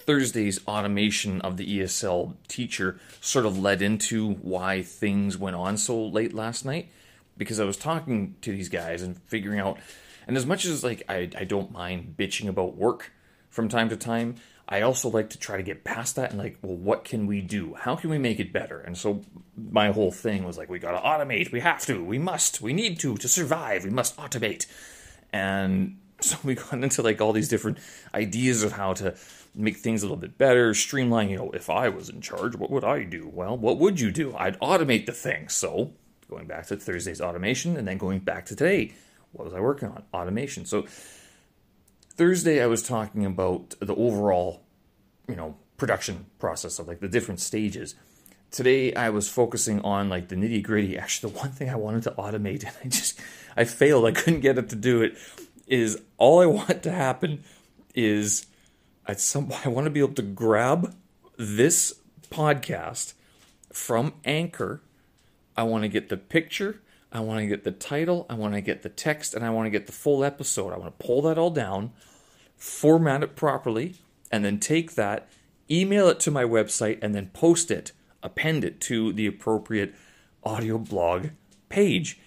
Thursday's 0.06 0.60
automation 0.66 1.40
of 1.40 1.56
the 1.56 1.80
ESL 1.80 2.34
teacher 2.46 2.98
sort 3.20 3.44
of 3.44 3.58
led 3.58 3.82
into 3.82 4.34
why 4.34 4.82
things 4.82 5.36
went 5.36 5.56
on 5.56 5.76
so 5.76 6.00
late 6.06 6.32
last 6.32 6.64
night. 6.64 6.88
Because 7.36 7.60
I 7.60 7.64
was 7.64 7.76
talking 7.76 8.36
to 8.40 8.50
these 8.50 8.70
guys 8.70 9.02
and 9.02 9.20
figuring 9.24 9.60
out, 9.60 9.78
and 10.26 10.36
as 10.36 10.46
much 10.46 10.64
as 10.64 10.82
like 10.82 11.02
I, 11.08 11.28
I 11.36 11.44
don't 11.44 11.70
mind 11.70 12.14
bitching 12.16 12.48
about 12.48 12.76
work 12.76 13.12
from 13.50 13.68
time 13.68 13.90
to 13.90 13.96
time, 13.96 14.36
I 14.68 14.80
also 14.80 15.08
like 15.08 15.30
to 15.30 15.38
try 15.38 15.56
to 15.56 15.62
get 15.62 15.84
past 15.84 16.16
that 16.16 16.30
and 16.30 16.38
like, 16.38 16.58
well, 16.60 16.76
what 16.76 17.04
can 17.04 17.26
we 17.26 17.40
do? 17.40 17.74
How 17.74 17.94
can 17.94 18.10
we 18.10 18.18
make 18.18 18.40
it 18.40 18.52
better? 18.52 18.80
And 18.80 18.98
so 18.98 19.22
my 19.56 19.92
whole 19.92 20.10
thing 20.10 20.44
was 20.44 20.58
like, 20.58 20.68
we 20.68 20.80
got 20.80 20.92
to 20.92 20.98
automate. 20.98 21.52
We 21.52 21.60
have 21.60 21.86
to. 21.86 22.02
We 22.02 22.18
must. 22.18 22.60
We 22.60 22.72
need 22.72 22.98
to 23.00 23.16
to 23.16 23.28
survive. 23.28 23.84
We 23.84 23.90
must 23.90 24.16
automate. 24.16 24.66
And 25.32 25.98
so 26.20 26.36
we 26.42 26.56
got 26.56 26.72
into 26.72 27.02
like 27.02 27.20
all 27.20 27.32
these 27.32 27.48
different 27.48 27.78
ideas 28.12 28.62
of 28.62 28.72
how 28.72 28.94
to 28.94 29.14
make 29.54 29.76
things 29.76 30.02
a 30.02 30.06
little 30.06 30.16
bit 30.16 30.36
better, 30.36 30.74
streamline. 30.74 31.30
You 31.30 31.36
know, 31.36 31.50
if 31.52 31.70
I 31.70 31.88
was 31.88 32.08
in 32.08 32.20
charge, 32.20 32.56
what 32.56 32.70
would 32.70 32.84
I 32.84 33.04
do? 33.04 33.30
Well, 33.32 33.56
what 33.56 33.78
would 33.78 34.00
you 34.00 34.10
do? 34.10 34.34
I'd 34.36 34.58
automate 34.58 35.06
the 35.06 35.12
thing. 35.12 35.48
So 35.48 35.92
going 36.28 36.46
back 36.48 36.66
to 36.66 36.76
Thursday's 36.76 37.20
automation, 37.20 37.76
and 37.76 37.86
then 37.86 37.98
going 37.98 38.18
back 38.18 38.46
to 38.46 38.56
today, 38.56 38.94
what 39.30 39.44
was 39.44 39.54
I 39.54 39.60
working 39.60 39.88
on? 39.88 40.02
Automation. 40.12 40.64
So 40.64 40.86
Thursday, 42.16 42.62
I 42.62 42.66
was 42.66 42.82
talking 42.82 43.24
about 43.24 43.74
the 43.80 43.94
overall, 43.94 44.62
you 45.28 45.36
know, 45.36 45.56
production 45.76 46.26
process 46.38 46.78
of 46.78 46.88
like 46.88 47.00
the 47.00 47.08
different 47.08 47.40
stages. 47.40 47.94
Today, 48.50 48.94
I 48.94 49.10
was 49.10 49.28
focusing 49.28 49.80
on 49.82 50.08
like 50.08 50.28
the 50.28 50.36
nitty 50.36 50.62
gritty. 50.62 50.98
Actually, 50.98 51.32
the 51.32 51.38
one 51.38 51.50
thing 51.50 51.68
I 51.68 51.76
wanted 51.76 52.02
to 52.04 52.12
automate, 52.12 52.64
and 52.64 52.74
I 52.84 52.88
just 52.88 53.20
I 53.56 53.64
failed. 53.64 54.06
I 54.06 54.12
couldn't 54.12 54.40
get 54.40 54.58
it 54.58 54.68
to 54.70 54.76
do 54.76 55.02
it. 55.02 55.16
Is 55.66 56.00
all 56.16 56.40
I 56.40 56.46
want 56.46 56.82
to 56.84 56.92
happen 56.92 57.44
is 57.94 58.46
at 59.06 59.20
some 59.20 59.52
I 59.64 59.68
want 59.68 59.86
to 59.86 59.90
be 59.90 60.00
able 60.00 60.14
to 60.14 60.22
grab 60.22 60.94
this 61.36 61.94
podcast 62.30 63.14
from 63.72 64.14
Anchor 64.24 64.80
I 65.56 65.62
want 65.62 65.82
to 65.82 65.88
get 65.88 66.08
the 66.08 66.16
picture, 66.16 66.80
I 67.16 67.20
want 67.20 67.40
to 67.40 67.46
get 67.46 67.64
the 67.64 67.72
title, 67.72 68.26
I 68.28 68.34
want 68.34 68.54
to 68.54 68.60
get 68.60 68.82
the 68.82 68.88
text, 68.88 69.34
and 69.34 69.44
I 69.44 69.50
want 69.50 69.66
to 69.66 69.70
get 69.70 69.86
the 69.86 69.92
full 69.92 70.22
episode. 70.24 70.72
I 70.72 70.78
want 70.78 70.98
to 70.98 71.06
pull 71.06 71.22
that 71.22 71.38
all 71.38 71.50
down, 71.50 71.92
format 72.56 73.22
it 73.22 73.36
properly, 73.36 73.96
and 74.30 74.44
then 74.44 74.58
take 74.58 74.94
that, 74.94 75.28
email 75.70 76.08
it 76.08 76.20
to 76.20 76.30
my 76.30 76.44
website, 76.44 76.98
and 77.02 77.14
then 77.14 77.30
post 77.32 77.70
it, 77.70 77.92
append 78.22 78.64
it 78.64 78.80
to 78.82 79.12
the 79.12 79.26
appropriate 79.26 79.94
audio 80.44 80.78
blog 80.78 81.28
page. 81.68 82.18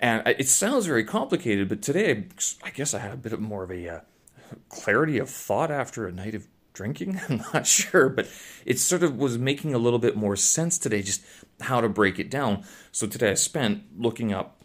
And 0.00 0.26
it 0.26 0.48
sounds 0.48 0.86
very 0.86 1.04
complicated, 1.04 1.68
but 1.68 1.82
today 1.82 2.26
I 2.62 2.70
guess 2.70 2.94
I 2.94 2.98
had 2.98 3.12
a 3.12 3.16
bit 3.16 3.32
of 3.32 3.40
more 3.40 3.62
of 3.62 3.70
a 3.70 3.88
uh, 3.88 4.00
clarity 4.68 5.18
of 5.18 5.30
thought 5.30 5.70
after 5.70 6.06
a 6.06 6.12
night 6.12 6.34
of 6.34 6.48
drinking. 6.72 7.20
I'm 7.28 7.44
not 7.52 7.66
sure, 7.66 8.08
but 8.08 8.28
it 8.64 8.78
sort 8.78 9.02
of 9.02 9.16
was 9.16 9.38
making 9.38 9.74
a 9.74 9.78
little 9.78 9.98
bit 9.98 10.16
more 10.16 10.36
sense 10.36 10.78
today, 10.78 11.02
just 11.02 11.22
how 11.60 11.80
to 11.80 11.88
break 11.88 12.18
it 12.18 12.30
down. 12.30 12.64
So 12.90 13.06
today 13.06 13.30
I 13.30 13.34
spent 13.34 13.84
looking 13.96 14.32
up 14.32 14.58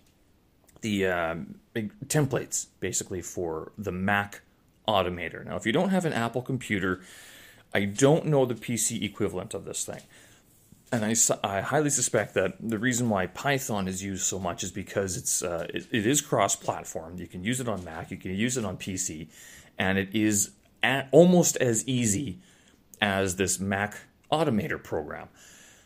the 0.82 1.08
uh, 1.08 1.36
templates 2.06 2.68
basically 2.80 3.22
for 3.22 3.72
the 3.78 3.92
Mac 3.92 4.42
Automator. 4.88 5.46
Now, 5.46 5.56
if 5.56 5.66
you 5.66 5.72
don't 5.72 5.90
have 5.90 6.06
an 6.06 6.14
Apple 6.14 6.42
computer, 6.42 7.02
I 7.74 7.86
don't 7.86 8.26
know 8.28 8.46
the 8.46 8.56
PC 8.56 9.04
equivalent 9.04 9.54
of 9.54 9.66
this 9.66 9.86
thing. 9.86 10.02
And 10.90 11.04
I, 11.04 11.16
I 11.44 11.60
highly 11.60 11.90
suspect 11.90 12.34
that 12.36 12.56
the 12.62 12.80
reason 12.80 13.10
why 13.10 13.28
Python 13.28 13.90
is 13.90 14.02
used 14.02 14.24
so 14.24 14.40
much 14.40 14.64
is 14.64 14.72
because 14.72 15.18
it's 15.18 15.44
uh, 15.44 15.68
it, 15.74 15.86
it 15.92 16.08
is 16.08 16.22
cross-platform. 16.22 17.18
You 17.18 17.28
can 17.28 17.44
use 17.44 17.60
it 17.60 17.68
on 17.68 17.84
Mac, 17.84 18.10
you 18.10 18.18
can 18.18 18.34
use 18.34 18.56
it 18.56 18.64
on 18.64 18.78
PC, 18.78 19.28
and 19.78 19.98
it 19.98 20.16
is 20.16 20.52
almost 21.12 21.58
as 21.58 21.88
easy 21.88 22.40
as 23.02 23.36
this 23.36 23.60
Mac 23.60 23.98
Automator 24.32 24.82
program. 24.82 25.30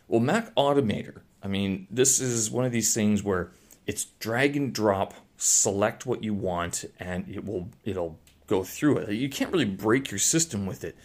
Well, 0.07 0.19
Mac 0.19 0.53
Automator, 0.55 1.21
I 1.43 1.47
mean, 1.47 1.87
this 1.89 2.19
is 2.19 2.51
one 2.51 2.65
of 2.65 2.71
these 2.71 2.93
things 2.93 3.23
where 3.23 3.51
it's 3.87 4.05
drag 4.19 4.55
and 4.55 4.73
drop, 4.73 5.13
select 5.37 6.05
what 6.05 6.23
you 6.23 6.33
want, 6.33 6.85
and 6.99 7.27
it 7.29 7.45
will 7.45 7.69
it'll 7.83 8.19
go 8.47 8.63
through 8.63 8.97
it. 8.97 9.13
You 9.13 9.29
can't 9.29 9.51
really 9.51 9.65
break 9.65 10.11
your 10.11 10.19
system 10.19 10.65
with 10.65 10.83
it. 10.83 10.95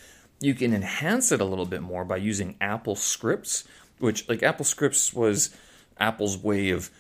You 0.40 0.54
can 0.54 0.74
enhance 0.74 1.32
it 1.32 1.40
a 1.40 1.44
little 1.44 1.64
bit 1.64 1.80
more 1.80 2.04
by 2.04 2.16
using 2.16 2.56
Apple 2.60 2.96
scripts, 2.96 3.64
which 3.98 4.28
like 4.28 4.42
Apple 4.42 4.64
scripts 4.64 5.14
was 5.14 5.54
Apple's 5.98 6.36
way 6.36 6.70
of 6.70 6.90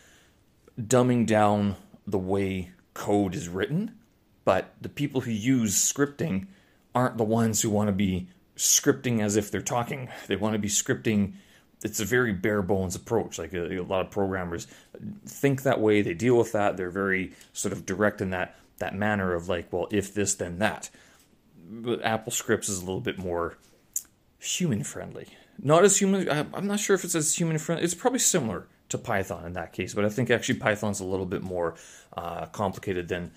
dumbing 0.80 1.26
down 1.26 1.76
the 2.06 2.18
way 2.18 2.70
code 2.94 3.34
is 3.34 3.48
written. 3.48 3.96
But 4.44 4.74
the 4.80 4.88
people 4.88 5.22
who 5.22 5.32
use 5.32 5.74
scripting 5.74 6.46
aren't 6.96 7.18
the 7.18 7.24
ones 7.24 7.60
who 7.60 7.68
want 7.68 7.88
to 7.88 7.92
be 7.92 8.26
scripting 8.56 9.20
as 9.20 9.36
if 9.36 9.50
they're 9.50 9.60
talking. 9.60 10.08
They 10.28 10.36
want 10.36 10.54
to 10.54 10.58
be 10.58 10.68
scripting. 10.68 11.34
It's 11.84 12.00
a 12.00 12.06
very 12.06 12.32
bare 12.32 12.62
bones 12.62 12.96
approach. 12.96 13.38
Like 13.38 13.52
a, 13.52 13.80
a, 13.80 13.82
lot 13.82 14.00
of 14.00 14.10
programmers 14.10 14.66
think 15.26 15.62
that 15.62 15.78
way. 15.78 16.00
They 16.00 16.14
deal 16.14 16.38
with 16.38 16.52
that. 16.52 16.78
They're 16.78 16.90
very 16.90 17.32
sort 17.52 17.72
of 17.72 17.84
direct 17.84 18.22
in 18.22 18.30
that 18.30 18.56
that 18.78 18.94
manner 18.94 19.34
of 19.34 19.46
like, 19.48 19.70
well, 19.70 19.88
if 19.90 20.14
this, 20.14 20.34
then 20.34 20.58
that. 20.58 20.88
But 21.68 22.02
Apple 22.02 22.32
Scripts 22.32 22.70
is 22.70 22.78
a 22.78 22.84
little 22.84 23.00
bit 23.00 23.18
more 23.18 23.58
human 24.38 24.82
friendly. 24.82 25.28
Not 25.62 25.84
as 25.84 25.98
human. 25.98 26.28
I'm 26.30 26.66
not 26.66 26.80
sure 26.80 26.96
if 26.96 27.04
it's 27.04 27.14
as 27.14 27.34
human 27.34 27.58
friendly. 27.58 27.84
It's 27.84 27.94
probably 27.94 28.20
similar 28.20 28.66
to 28.88 28.96
Python 28.96 29.44
in 29.44 29.52
that 29.52 29.74
case, 29.74 29.92
but 29.92 30.04
I 30.06 30.08
think 30.08 30.30
actually 30.30 30.60
Python's 30.60 31.00
a 31.00 31.04
little 31.04 31.26
bit 31.26 31.42
more 31.42 31.74
uh, 32.16 32.46
complicated 32.46 33.08
than 33.08 33.32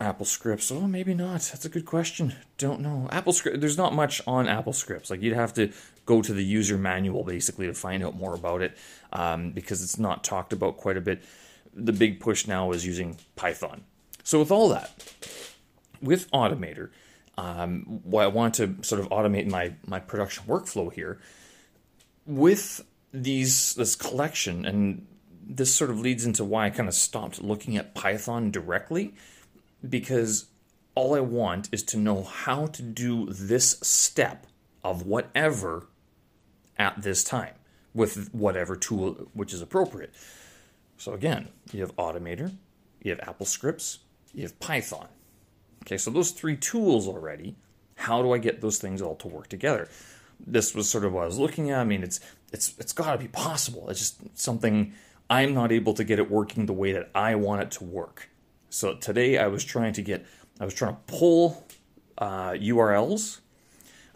Apple 0.00 0.26
Scripts. 0.26 0.72
Oh, 0.72 0.86
maybe 0.86 1.14
not. 1.14 1.40
That's 1.40 1.64
a 1.64 1.68
good 1.68 1.86
question. 1.86 2.34
Don't 2.58 2.80
know. 2.80 3.08
Apple 3.12 3.32
Script. 3.32 3.60
There's 3.60 3.78
not 3.78 3.94
much 3.94 4.20
on 4.26 4.48
Apple 4.48 4.72
Scripts. 4.72 5.10
Like 5.10 5.22
you'd 5.22 5.34
have 5.34 5.54
to 5.54 5.72
go 6.04 6.20
to 6.20 6.32
the 6.32 6.44
user 6.44 6.76
manual 6.76 7.22
basically 7.22 7.66
to 7.66 7.74
find 7.74 8.04
out 8.04 8.16
more 8.16 8.34
about 8.34 8.60
it 8.60 8.76
um, 9.12 9.52
because 9.52 9.82
it's 9.82 9.98
not 9.98 10.24
talked 10.24 10.52
about 10.52 10.76
quite 10.76 10.96
a 10.96 11.00
bit. 11.00 11.22
The 11.72 11.92
big 11.92 12.20
push 12.20 12.46
now 12.46 12.72
is 12.72 12.84
using 12.84 13.18
Python. 13.36 13.84
So 14.22 14.38
with 14.38 14.50
all 14.50 14.68
that, 14.70 14.92
with 16.02 16.30
Automator, 16.32 16.90
um, 17.36 18.02
I 18.16 18.26
want 18.28 18.54
to 18.54 18.76
sort 18.82 19.00
of 19.00 19.08
automate 19.10 19.48
my 19.48 19.74
my 19.86 20.00
production 20.00 20.44
workflow 20.46 20.92
here 20.92 21.20
with 22.26 22.84
these 23.12 23.74
this 23.74 23.94
collection, 23.94 24.66
and 24.66 25.06
this 25.46 25.74
sort 25.74 25.90
of 25.90 26.00
leads 26.00 26.24
into 26.24 26.44
why 26.44 26.66
I 26.66 26.70
kind 26.70 26.88
of 26.88 26.94
stopped 26.94 27.42
looking 27.42 27.76
at 27.76 27.94
Python 27.94 28.50
directly 28.50 29.14
because 29.88 30.46
all 30.94 31.14
I 31.14 31.20
want 31.20 31.68
is 31.72 31.82
to 31.84 31.96
know 31.96 32.22
how 32.22 32.66
to 32.66 32.82
do 32.82 33.26
this 33.26 33.78
step 33.82 34.46
of 34.82 35.06
whatever 35.06 35.88
at 36.76 37.02
this 37.02 37.24
time 37.24 37.54
with 37.94 38.32
whatever 38.32 38.76
tool 38.76 39.28
which 39.32 39.52
is 39.52 39.62
appropriate. 39.62 40.12
So 40.96 41.12
again, 41.12 41.48
you 41.72 41.80
have 41.80 41.94
Automator, 41.96 42.56
you 43.02 43.10
have 43.10 43.20
Apple 43.20 43.46
Scripts, 43.46 44.00
you 44.32 44.42
have 44.42 44.58
Python. 44.60 45.08
Okay, 45.82 45.98
so 45.98 46.10
those 46.10 46.30
three 46.30 46.56
tools 46.56 47.06
already. 47.06 47.56
How 47.96 48.22
do 48.22 48.32
I 48.32 48.38
get 48.38 48.60
those 48.60 48.78
things 48.78 49.00
all 49.00 49.14
to 49.16 49.28
work 49.28 49.48
together? 49.48 49.88
This 50.44 50.74
was 50.74 50.88
sort 50.90 51.04
of 51.04 51.12
what 51.12 51.22
I 51.22 51.26
was 51.26 51.38
looking 51.38 51.70
at. 51.70 51.78
I 51.78 51.84
mean, 51.84 52.02
it's 52.02 52.20
it's 52.52 52.74
it's 52.78 52.92
got 52.92 53.12
to 53.12 53.18
be 53.18 53.28
possible. 53.28 53.88
It's 53.88 54.00
just 54.00 54.38
something 54.38 54.92
I'm 55.30 55.54
not 55.54 55.70
able 55.70 55.94
to 55.94 56.04
get 56.04 56.18
it 56.18 56.30
working 56.30 56.66
the 56.66 56.72
way 56.72 56.92
that 56.92 57.10
I 57.14 57.34
want 57.36 57.62
it 57.62 57.70
to 57.72 57.84
work. 57.84 58.28
So 58.74 58.96
today 58.96 59.38
I 59.38 59.46
was 59.46 59.62
trying 59.62 59.92
to 59.92 60.02
get, 60.02 60.26
I 60.58 60.64
was 60.64 60.74
trying 60.74 60.96
to 60.96 61.00
pull 61.06 61.64
uh, 62.18 62.50
URLs. 62.50 63.38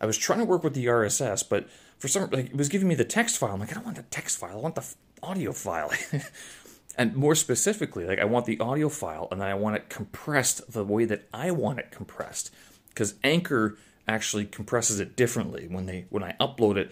I 0.00 0.06
was 0.06 0.18
trying 0.18 0.40
to 0.40 0.44
work 0.44 0.64
with 0.64 0.74
the 0.74 0.86
RSS, 0.86 1.48
but 1.48 1.68
for 1.98 2.08
some, 2.08 2.28
like 2.30 2.46
it 2.46 2.56
was 2.56 2.68
giving 2.68 2.88
me 2.88 2.96
the 2.96 3.04
text 3.04 3.38
file. 3.38 3.52
I'm 3.52 3.60
like, 3.60 3.70
I 3.70 3.74
don't 3.74 3.84
want 3.84 3.98
the 3.98 4.02
text 4.02 4.36
file. 4.36 4.56
I 4.56 4.60
want 4.60 4.74
the 4.74 4.84
audio 5.22 5.52
file. 5.52 5.92
and 6.98 7.14
more 7.14 7.36
specifically, 7.36 8.04
like 8.04 8.18
I 8.18 8.24
want 8.24 8.46
the 8.46 8.58
audio 8.58 8.88
file, 8.88 9.28
and 9.30 9.44
I 9.44 9.54
want 9.54 9.76
it 9.76 9.88
compressed 9.88 10.72
the 10.72 10.84
way 10.84 11.04
that 11.04 11.28
I 11.32 11.52
want 11.52 11.78
it 11.78 11.92
compressed, 11.92 12.52
because 12.88 13.14
Anchor 13.22 13.78
actually 14.08 14.44
compresses 14.44 14.98
it 14.98 15.14
differently. 15.14 15.68
When 15.68 15.86
they 15.86 16.06
when 16.10 16.24
I 16.24 16.34
upload 16.40 16.78
it, 16.78 16.90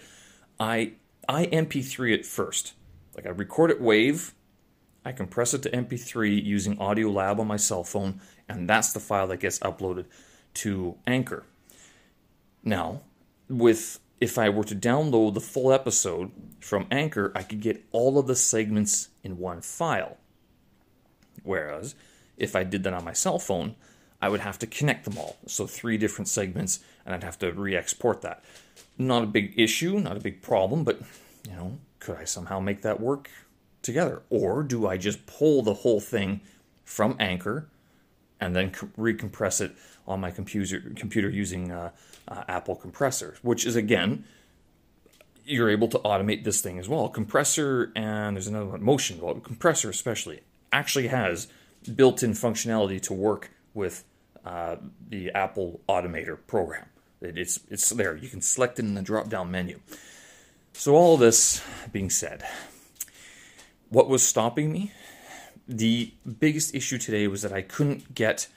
I 0.57 0.93
I 1.27 1.47
MP3 1.47 2.13
it 2.13 2.25
first. 2.25 2.75
Like 3.13 3.25
I 3.25 3.29
record 3.29 3.71
it 3.71 3.81
wave, 3.81 4.33
I 5.07 5.13
compress 5.13 5.53
it 5.53 5.63
to 5.63 5.69
MP3 5.69 6.43
using 6.43 6.75
Audiolab 6.75 7.39
on 7.39 7.47
my 7.47 7.55
cell 7.55 7.85
phone, 7.85 8.19
and 8.49 8.69
that's 8.69 8.91
the 8.91 8.99
file 8.99 9.27
that 9.27 9.39
gets 9.39 9.57
uploaded 9.59 10.03
to 10.55 10.97
Anchor. 11.07 11.45
Now, 12.61 13.03
with 13.47 14.01
if 14.19 14.37
I 14.37 14.49
were 14.49 14.65
to 14.65 14.75
download 14.75 15.33
the 15.33 15.39
full 15.39 15.71
episode 15.71 16.31
from 16.59 16.87
Anchor, 16.91 17.31
I 17.33 17.43
could 17.43 17.61
get 17.61 17.85
all 17.93 18.19
of 18.19 18.27
the 18.27 18.35
segments 18.35 19.07
in 19.23 19.37
one 19.37 19.61
file. 19.61 20.17
Whereas 21.41 21.95
if 22.35 22.53
I 22.53 22.65
did 22.65 22.83
that 22.83 22.93
on 22.93 23.05
my 23.05 23.13
cell 23.13 23.39
phone, 23.39 23.75
I 24.21 24.27
would 24.27 24.41
have 24.41 24.59
to 24.59 24.67
connect 24.67 25.05
them 25.05 25.17
all. 25.17 25.37
So 25.45 25.65
three 25.65 25.97
different 25.97 26.27
segments, 26.27 26.81
and 27.05 27.15
I'd 27.15 27.23
have 27.23 27.39
to 27.39 27.53
re-export 27.53 28.23
that. 28.23 28.43
Not 28.97 29.23
a 29.23 29.27
big 29.27 29.53
issue, 29.57 30.01
not 30.01 30.17
a 30.17 30.19
big 30.19 30.41
problem, 30.41 30.83
but 30.83 30.99
you 31.47 31.55
know, 31.55 31.77
could 31.99 32.17
I 32.17 32.25
somehow 32.25 32.59
make 32.59 32.81
that 32.81 32.99
work? 32.99 33.29
Together? 33.87 34.21
Or 34.29 34.61
do 34.61 34.87
I 34.87 34.97
just 34.97 35.25
pull 35.25 35.63
the 35.63 35.73
whole 35.73 35.99
thing 35.99 36.41
from 36.85 37.15
Anchor 37.19 37.67
and 38.39 38.55
then 38.55 38.69
recompress 38.71 39.59
it 39.61 39.71
on 40.07 40.19
my 40.19 40.29
computer, 40.29 40.79
computer 40.95 41.29
using 41.29 41.71
uh, 41.71 41.89
uh, 42.27 42.43
Apple 42.47 42.75
Compressor, 42.75 43.37
which 43.41 43.65
is 43.65 43.75
again, 43.75 44.23
you're 45.43 45.69
able 45.69 45.87
to 45.87 45.97
automate 45.99 46.43
this 46.43 46.61
thing 46.61 46.77
as 46.77 46.87
well. 46.87 47.09
Compressor 47.09 47.91
and 47.95 48.35
there's 48.35 48.47
another 48.47 48.67
one, 48.67 48.83
Motion. 48.83 49.19
Well, 49.19 49.35
compressor 49.35 49.89
especially 49.89 50.41
actually 50.71 51.07
has 51.07 51.47
built-in 51.95 52.33
functionality 52.33 53.01
to 53.01 53.13
work 53.13 53.51
with 53.73 54.03
uh, 54.45 54.75
the 55.09 55.31
Apple 55.31 55.79
Automator 55.89 56.37
program. 56.47 56.85
it's 57.21 57.59
it's 57.69 57.89
there. 57.89 58.15
You 58.15 58.29
can 58.29 58.41
select 58.41 58.77
it 58.79 58.85
in 58.85 58.93
the 58.93 59.01
drop-down 59.01 59.49
menu. 59.49 59.79
So 60.73 60.95
all 60.95 61.17
this 61.17 61.61
being 61.91 62.09
said, 62.09 62.43
what 63.89 64.09
was 64.09 64.23
stopping 64.23 64.71
me? 64.71 64.91
The 65.67 66.13
biggest 66.39 66.73
issue 66.73 66.97
today 66.97 67.27
was 67.27 67.41
that 67.41 67.51
I 67.51 67.61
couldn't 67.61 68.13
get, 68.13 68.47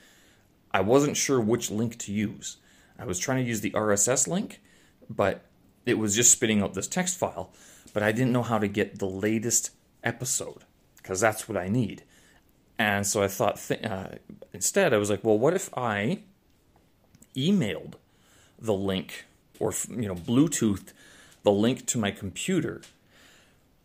I 0.71 0.81
wasn't 0.81 1.17
sure 1.17 1.39
which 1.39 1.69
link 1.69 1.97
to 1.99 2.13
use. 2.13 2.57
I 2.97 3.05
was 3.05 3.19
trying 3.19 3.43
to 3.43 3.47
use 3.47 3.61
the 3.61 3.71
RSS 3.71 4.27
link, 4.27 4.61
but 5.09 5.45
it 5.85 5.97
was 5.97 6.15
just 6.15 6.31
spitting 6.31 6.61
out 6.61 6.73
this 6.73 6.87
text 6.87 7.17
file, 7.17 7.51
but 7.93 8.03
I 8.03 8.11
didn't 8.11 8.31
know 8.31 8.43
how 8.43 8.59
to 8.59 8.67
get 8.67 8.99
the 8.99 9.07
latest 9.07 9.71
episode 10.03 10.63
because 10.97 11.19
that's 11.19 11.49
what 11.49 11.57
I 11.57 11.67
need. 11.67 12.03
And 12.77 13.05
so 13.05 13.21
I 13.21 13.27
thought, 13.27 13.57
th- 13.57 13.83
uh, 13.83 14.09
instead, 14.53 14.93
I 14.93 14.97
was 14.97 15.09
like, 15.09 15.23
well, 15.23 15.37
what 15.37 15.53
if 15.53 15.75
I 15.77 16.19
emailed 17.35 17.93
the 18.59 18.73
link 18.73 19.25
or, 19.59 19.73
you 19.89 20.07
know, 20.07 20.15
Bluetooth 20.15 20.93
the 21.43 21.51
link 21.51 21.85
to 21.87 21.97
my 21.97 22.11
computer 22.11 22.81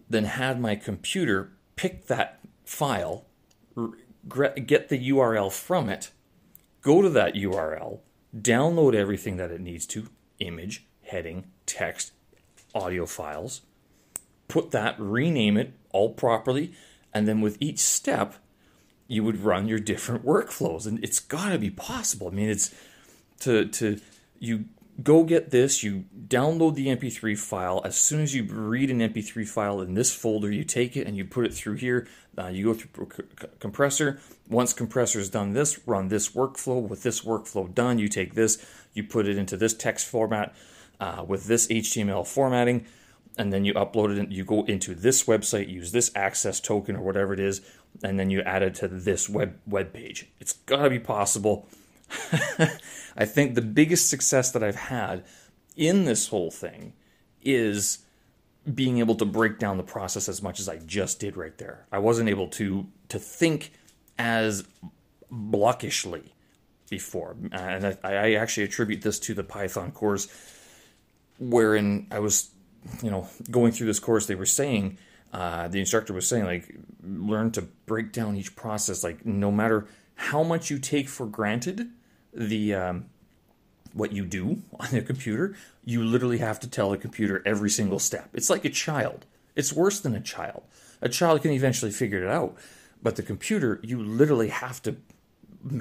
then 0.09 0.25
had 0.25 0.61
my 0.61 0.77
computer 0.77 1.53
pick 1.75 2.07
that 2.07 2.41
file, 2.65 3.27
get 4.29 4.89
the 4.89 5.11
URL 5.11 5.53
from 5.53 5.89
it, 5.89 6.11
go 6.83 7.03
to 7.03 7.11
that 7.11 7.35
URL, 7.35 8.01
download 8.37 8.95
everything 8.95 9.37
that 9.37 9.51
it 9.51 9.61
needs 9.61 9.87
to 9.87 10.09
image, 10.39 10.87
heading, 11.03 11.47
text, 11.65 12.13
audio 12.75 13.07
files, 13.07 13.63
put 14.49 14.71
that, 14.71 14.95
rename 14.99 15.57
it 15.57 15.73
all 15.91 16.11
properly, 16.11 16.73
and 17.13 17.27
then 17.27 17.41
with 17.41 17.57
each 17.61 17.79
step, 17.79 18.35
you 19.09 19.23
would 19.25 19.43
run 19.43 19.67
your 19.69 19.79
different 19.79 20.25
workflows. 20.25 20.87
And 20.87 21.03
it's 21.03 21.21
got 21.21 21.51
to 21.51 21.59
be 21.59 21.71
possible. 21.71 22.29
I 22.29 22.31
mean, 22.31 22.51
it's 22.51 22.75
to 23.41 23.67
to 23.67 24.01
you 24.39 24.67
go 25.03 25.25
get 25.25 25.51
this, 25.51 25.83
you 25.83 26.05
download 26.27 26.75
the 26.75 26.87
MP3 26.89 27.39
file. 27.39 27.83
As 27.85 27.97
soon 27.97 28.21
as 28.21 28.35
you 28.35 28.45
read 28.45 28.91
an 28.91 29.01
MP3 29.01 29.47
file 29.47 29.81
in 29.81 29.95
this 29.95 30.15
folder, 30.15 30.51
you 30.51 30.65
take 30.65 30.97
it 30.97 31.07
and 31.07 31.17
you 31.17 31.25
put 31.25 31.45
it 31.45 31.55
through 31.55 31.75
here. 31.75 32.09
Uh, 32.39 32.49
you 32.49 32.65
go 32.65 32.75
through 32.75 33.09
compressor. 33.59 34.21
Once 34.49 34.73
compressor 34.73 35.19
has 35.19 35.29
done 35.29 35.53
this, 35.53 35.87
run 35.87 36.09
this 36.09 36.31
workflow. 36.31 36.81
With 36.81 37.03
this 37.03 37.23
workflow 37.23 37.73
done, 37.73 37.99
you 37.99 38.09
take 38.09 38.35
this, 38.35 38.65
you 38.95 39.05
put 39.05 39.27
it 39.27 39.37
into 39.37 39.57
this 39.57 39.75
text 39.75 40.07
format 40.07 40.55
uh, 41.01 41.25
with 41.27 41.47
this 41.47 41.67
HTML 41.67 42.27
formatting, 42.27 42.87
and 43.39 43.53
then 43.53 43.65
you 43.65 43.75
upload 43.75 44.13
it. 44.13 44.19
And 44.19 44.33
you 44.33 44.45
go 44.45 44.65
into 44.65 44.95
this 44.95 45.25
website, 45.25 45.69
use 45.69 45.93
this 45.93 46.11
access 46.15 46.61
token 46.61 46.97
or 46.97 47.03
whatever 47.03 47.33
it 47.35 47.41
is, 47.41 47.61
and 48.03 48.19
then 48.19 48.31
you 48.31 48.41
add 48.43 48.63
it 48.63 48.75
to 48.77 48.89
this 48.89 49.29
web 49.29 49.59
web 49.67 49.93
page. 49.93 50.29
It's 50.41 50.55
gotta 50.55 50.91
be 50.91 50.99
possible. 50.99 51.69
I 53.17 53.25
think 53.25 53.55
the 53.55 53.63
biggest 53.63 54.09
success 54.11 54.51
that 54.53 54.63
I've 54.63 54.77
had 54.77 55.25
in 55.77 56.05
this 56.05 56.29
whole 56.29 56.51
thing 56.51 56.93
is 57.43 57.99
being 58.73 58.99
able 58.99 59.15
to 59.15 59.25
break 59.25 59.59
down 59.59 59.77
the 59.77 59.83
process 59.83 60.29
as 60.29 60.43
much 60.43 60.59
as 60.59 60.69
I 60.69 60.79
just 60.79 61.21
did 61.21 61.37
right 61.37 61.57
there. 61.59 61.87
I 61.93 61.99
wasn't 61.99 62.29
able 62.29 62.49
to 62.49 62.87
to 63.09 63.19
think 63.19 63.73
as 64.19 64.65
blockishly 65.33 66.31
before, 66.91 67.37
and 67.53 67.87
I, 67.87 67.97
I 68.03 68.33
actually 68.35 68.65
attribute 68.65 69.03
this 69.03 69.19
to 69.21 69.35
the 69.35 69.45
Python 69.45 69.93
course, 69.93 70.29
wherein 71.39 72.07
I 72.11 72.19
was, 72.19 72.51
you 73.03 73.11
know, 73.11 73.29
going 73.51 73.73
through 73.73 73.87
this 73.87 74.01
course. 74.01 74.27
They 74.27 74.35
were 74.35 74.47
saying, 74.47 74.99
uh, 75.33 75.69
the 75.69 75.79
instructor 75.79 76.13
was 76.13 76.27
saying, 76.27 76.45
like, 76.45 76.75
learn 77.03 77.53
to 77.53 77.63
break 77.63 78.13
down 78.13 78.37
each 78.37 78.57
process. 78.57 79.05
Like, 79.05 79.25
no 79.25 79.53
matter 79.53 79.87
how 80.17 80.43
much 80.43 80.71
you 80.71 80.79
take 80.79 81.09
for 81.09 81.27
granted, 81.27 81.91
the 82.33 82.75
um, 82.75 83.07
what 83.93 84.13
you 84.13 84.25
do 84.25 84.63
on 84.81 84.89
the 84.91 85.03
computer, 85.03 85.57
you 85.85 86.03
literally 86.03 86.39
have 86.39 86.61
to 86.61 86.69
tell 86.69 86.91
the 86.91 86.99
computer 86.99 87.43
every 87.47 87.71
single 87.71 87.99
step. 87.99 88.29
It's 88.35 88.51
like 88.51 88.65
a 88.65 88.71
child. 88.71 89.25
It's 89.55 89.73
worse 89.73 90.01
than 90.01 90.15
a 90.15 90.21
child. 90.21 90.65
A 91.01 91.09
child 91.09 91.43
can 91.43 91.53
eventually 91.53 91.91
figure 91.91 92.23
it 92.23 92.29
out, 92.29 92.57
but 93.03 93.17
the 93.17 93.23
computer, 93.23 93.81
you 93.83 94.03
literally 94.03 94.49
have 94.49 94.83
to 94.83 94.97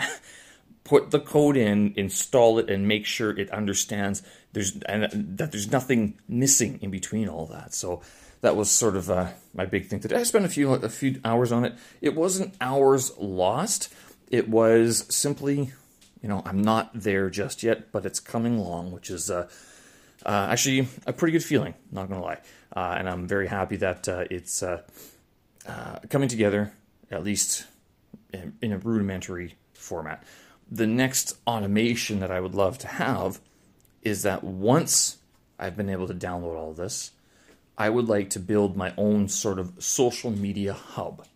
put 0.84 1.12
the 1.12 1.20
code 1.20 1.58
in, 1.58 1.94
install 1.96 2.60
it, 2.60 2.70
and 2.70 2.88
make 2.88 3.06
sure 3.06 3.38
it 3.38 3.50
understands 3.52 4.22
there's 4.54 4.78
and 4.84 5.38
that 5.38 5.52
there's 5.52 5.72
nothing 5.72 6.18
missing 6.28 6.80
in 6.82 6.90
between 6.90 7.28
all 7.28 7.46
that. 7.48 7.74
So 7.74 8.02
that 8.42 8.56
was 8.56 8.70
sort 8.70 8.96
of 8.96 9.10
uh, 9.10 9.30
my 9.54 9.66
big 9.66 9.88
thing 9.88 10.00
today. 10.00 10.18
I 10.18 10.24
spent 10.24 10.46
a 10.46 10.50
few 10.50 10.74
a 10.74 10.90
few 10.90 11.20
hours 11.26 11.52
on 11.52 11.66
it. 11.66 11.74
It 12.02 12.16
wasn't 12.16 12.56
hours 12.62 13.12
lost. 13.18 13.94
It 14.36 14.50
was 14.50 15.06
simply 15.10 15.72
you 16.26 16.30
know, 16.30 16.42
I'm 16.44 16.64
not 16.64 16.90
there 16.96 17.30
just 17.30 17.62
yet, 17.62 17.92
but 17.92 18.04
it's 18.04 18.20
coming 18.20 18.58
along, 18.58 18.92
which 18.92 19.12
is 19.12 19.30
uh, 19.30 19.48
uh, 20.26 20.48
actually 20.50 20.88
a 21.06 21.14
pretty 21.14 21.34
good 21.34 21.44
feeling, 21.44 21.76
not 21.92 22.10
gonna 22.10 22.24
lie. 22.24 22.40
Uh, 22.76 22.96
and 22.98 23.08
I'm 23.08 23.28
very 23.28 23.46
happy 23.46 23.76
that 23.76 24.10
uh, 24.10 24.26
it's 24.32 24.64
uh, 24.64 24.82
uh, 25.68 26.00
coming 26.10 26.28
together, 26.28 26.74
at 27.12 27.24
least 27.24 27.68
in, 28.34 28.56
in, 28.60 28.74
a 28.74 28.80
rudimentary 28.80 29.54
format. 29.74 30.24
The 30.72 30.88
next 30.88 31.38
automation 31.46 32.22
that 32.22 32.32
I 32.32 32.40
would 32.40 32.56
love 32.56 32.80
to 32.80 32.88
have 32.88 33.40
is 34.02 34.24
that 34.24 34.44
once 34.44 35.18
I've 35.60 35.78
been 35.78 35.92
able 35.92 36.08
to 36.08 36.16
download 36.16 36.58
all 36.58 36.74
this, 36.74 37.12
I 37.78 37.92
would 37.92 38.08
like 38.08 38.32
to 38.32 38.40
build 38.40 38.76
my 38.76 38.96
own 38.98 39.28
sort 39.28 39.60
of 39.60 39.74
social 39.78 40.32
media 40.32 40.74
hub 40.74 41.28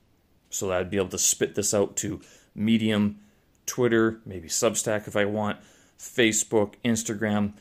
so 0.50 0.70
that 0.70 0.80
I'd 0.80 0.90
be 0.90 0.98
able 0.98 1.10
to 1.10 1.20
spit 1.20 1.54
this 1.54 1.76
out 1.76 1.96
to 1.98 2.22
Medium, 2.60 3.20
Twitter, 3.66 4.20
maybe 4.26 4.48
Substack 4.48 5.08
if 5.08 5.16
I 5.16 5.26
want, 5.26 5.58
Facebook, 5.98 6.76
Instagram, 6.84 7.54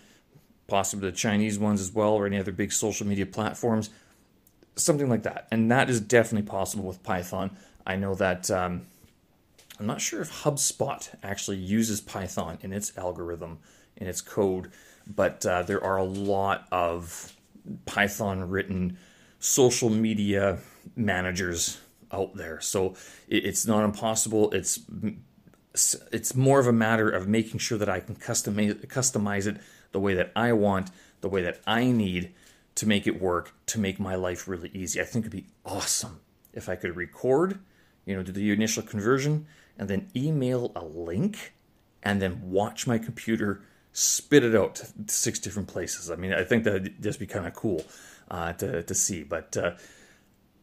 possibly 0.66 1.10
the 1.10 1.16
Chinese 1.16 1.58
ones 1.58 1.80
as 1.80 1.92
well, 1.92 2.12
or 2.12 2.26
any 2.26 2.38
other 2.38 2.52
big 2.52 2.72
social 2.72 3.06
media 3.06 3.26
platforms, 3.26 3.90
something 4.76 5.08
like 5.08 5.22
that. 5.22 5.48
And 5.50 5.70
that 5.70 5.88
is 5.88 6.00
definitely 6.00 6.48
possible 6.48 6.84
with 6.84 7.02
Python. 7.02 7.56
I 7.86 7.96
know 7.96 8.14
that 8.16 8.50
um, 8.50 8.86
I'm 9.78 9.86
not 9.86 10.00
sure 10.00 10.20
if 10.20 10.42
HubSpot 10.42 11.08
actually 11.22 11.58
uses 11.58 12.00
Python 12.00 12.58
in 12.60 12.72
its 12.72 12.96
algorithm, 12.98 13.58
in 13.96 14.06
its 14.06 14.20
code, 14.20 14.70
but 15.06 15.44
uh, 15.46 15.62
there 15.62 15.82
are 15.82 15.96
a 15.96 16.04
lot 16.04 16.66
of 16.70 17.32
Python 17.86 18.48
written 18.50 18.98
social 19.38 19.88
media 19.88 20.58
managers 20.96 21.78
out 22.12 22.34
there. 22.34 22.60
So 22.60 22.94
it's 23.28 23.66
not 23.66 23.84
impossible. 23.84 24.50
It's 24.52 24.80
it's 26.10 26.34
more 26.34 26.58
of 26.58 26.66
a 26.66 26.72
matter 26.72 27.08
of 27.08 27.28
making 27.28 27.60
sure 27.60 27.78
that 27.78 27.88
I 27.88 28.00
can 28.00 28.16
customize 28.16 28.74
customize 28.86 29.46
it 29.46 29.58
the 29.92 30.00
way 30.00 30.14
that 30.14 30.32
I 30.34 30.52
want, 30.52 30.90
the 31.20 31.28
way 31.28 31.42
that 31.42 31.60
I 31.66 31.86
need 31.86 32.32
to 32.74 32.86
make 32.86 33.06
it 33.06 33.20
work, 33.20 33.54
to 33.66 33.80
make 33.80 33.98
my 33.98 34.14
life 34.14 34.48
really 34.48 34.70
easy. 34.72 35.00
I 35.00 35.04
think 35.04 35.24
it'd 35.24 35.32
be 35.32 35.46
awesome 35.64 36.20
if 36.52 36.68
I 36.68 36.76
could 36.76 36.96
record, 36.96 37.58
you 38.04 38.14
know, 38.14 38.22
do 38.22 38.32
the 38.32 38.52
initial 38.52 38.82
conversion 38.82 39.46
and 39.78 39.88
then 39.88 40.10
email 40.14 40.72
a 40.74 40.84
link 40.84 41.54
and 42.02 42.22
then 42.22 42.50
watch 42.50 42.86
my 42.86 42.98
computer 42.98 43.62
spit 43.92 44.44
it 44.44 44.54
out 44.54 44.76
to 44.76 44.86
six 45.08 45.38
different 45.38 45.68
places. 45.68 46.10
I 46.10 46.16
mean, 46.16 46.32
I 46.32 46.44
think 46.44 46.64
that'd 46.64 47.02
just 47.02 47.18
be 47.18 47.26
kind 47.26 47.46
of 47.46 47.54
cool 47.54 47.84
uh, 48.30 48.52
to, 48.54 48.82
to 48.82 48.94
see, 48.94 49.24
but 49.24 49.56
uh, 49.56 49.72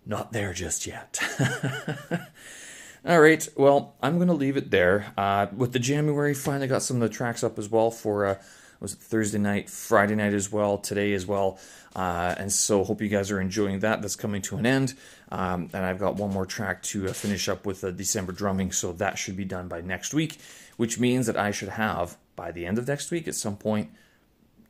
not 0.06 0.32
there 0.32 0.54
just 0.54 0.86
yet. 0.86 1.20
All 3.06 3.22
right, 3.22 3.48
well, 3.56 3.96
I'm 4.02 4.16
going 4.16 4.30
to 4.30 4.34
leave 4.34 4.58
it 4.58 4.72
there. 4.72 5.14
Uh, 5.16 5.48
with 5.56 5.74
the 5.74 5.80
January, 5.80 6.34
finally 6.34 6.68
got 6.68 6.82
some 6.82 6.98
of 6.98 7.02
the 7.02 7.16
tracks 7.16 7.44
up 7.44 7.60
as 7.60 7.70
well 7.70 7.92
for 7.92 8.26
uh, 8.26 8.36
was 8.80 8.94
it 8.94 9.00
Thursday 9.00 9.38
night, 9.38 9.70
Friday 9.70 10.16
night 10.16 10.34
as 10.34 10.52
well, 10.52 10.78
today 10.78 11.14
as 11.14 11.26
well. 11.26 11.60
Uh, 11.96 12.36
and 12.38 12.52
so 12.52 12.84
hope 12.84 13.02
you 13.02 13.08
guys 13.08 13.32
are 13.32 13.40
enjoying 13.40 13.80
that. 13.80 14.02
That's 14.02 14.16
coming 14.16 14.42
to 14.44 14.58
an 14.58 14.66
end. 14.66 14.96
Um, 15.32 15.70
and 15.74 15.86
I've 15.86 16.00
got 16.00 16.16
one 16.16 16.32
more 16.32 16.46
track 16.46 16.84
to 16.84 17.08
uh, 17.08 17.14
finish 17.14 17.48
up 17.48 17.66
with 17.66 17.82
the 17.82 17.92
December 17.92 18.32
drumming, 18.32 18.72
so 18.72 18.92
that 18.94 19.18
should 19.18 19.38
be 19.38 19.46
done 19.46 19.68
by 19.68 19.82
next 19.82 20.14
week, 20.14 20.40
which 20.78 21.00
means 21.00 21.28
that 21.28 21.38
I 21.38 21.52
should 21.52 21.70
have 21.70 22.18
by 22.36 22.52
the 22.52 22.66
end 22.66 22.78
of 22.78 22.88
next 22.88 23.12
week 23.12 23.28
at 23.28 23.36
some 23.36 23.56
point 23.56 23.90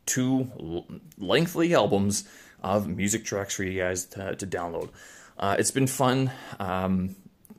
two 0.05 0.85
lengthy 1.17 1.73
albums 1.73 2.27
of 2.61 2.87
music 2.87 3.25
tracks 3.25 3.55
for 3.55 3.63
you 3.63 3.81
guys 3.81 4.05
to, 4.05 4.35
to 4.35 4.45
download. 4.45 4.89
Uh, 5.37 5.55
it's 5.59 5.71
been 5.71 5.87
fun. 5.87 6.31
Um, 6.59 7.15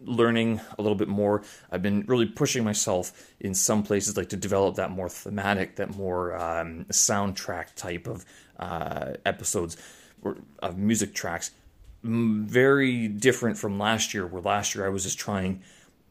learning 0.06 0.60
a 0.78 0.82
little 0.82 0.96
bit 0.96 1.08
more. 1.08 1.42
I've 1.70 1.82
been 1.82 2.04
really 2.06 2.26
pushing 2.26 2.64
myself 2.64 3.30
in 3.40 3.54
some 3.54 3.82
places, 3.82 4.16
like 4.16 4.28
to 4.30 4.36
develop 4.36 4.76
that 4.76 4.90
more 4.90 5.08
thematic, 5.08 5.76
that 5.76 5.96
more 5.96 6.36
um, 6.36 6.86
soundtrack 6.90 7.74
type 7.74 8.06
of 8.06 8.24
uh, 8.58 9.14
episodes 9.24 9.76
or 10.22 10.38
of 10.60 10.78
music 10.78 11.14
tracks. 11.14 11.50
Very 12.02 13.08
different 13.08 13.58
from 13.58 13.78
last 13.78 14.14
year, 14.14 14.26
where 14.26 14.42
last 14.42 14.74
year 14.74 14.86
I 14.86 14.90
was 14.90 15.02
just 15.02 15.18
trying 15.18 15.62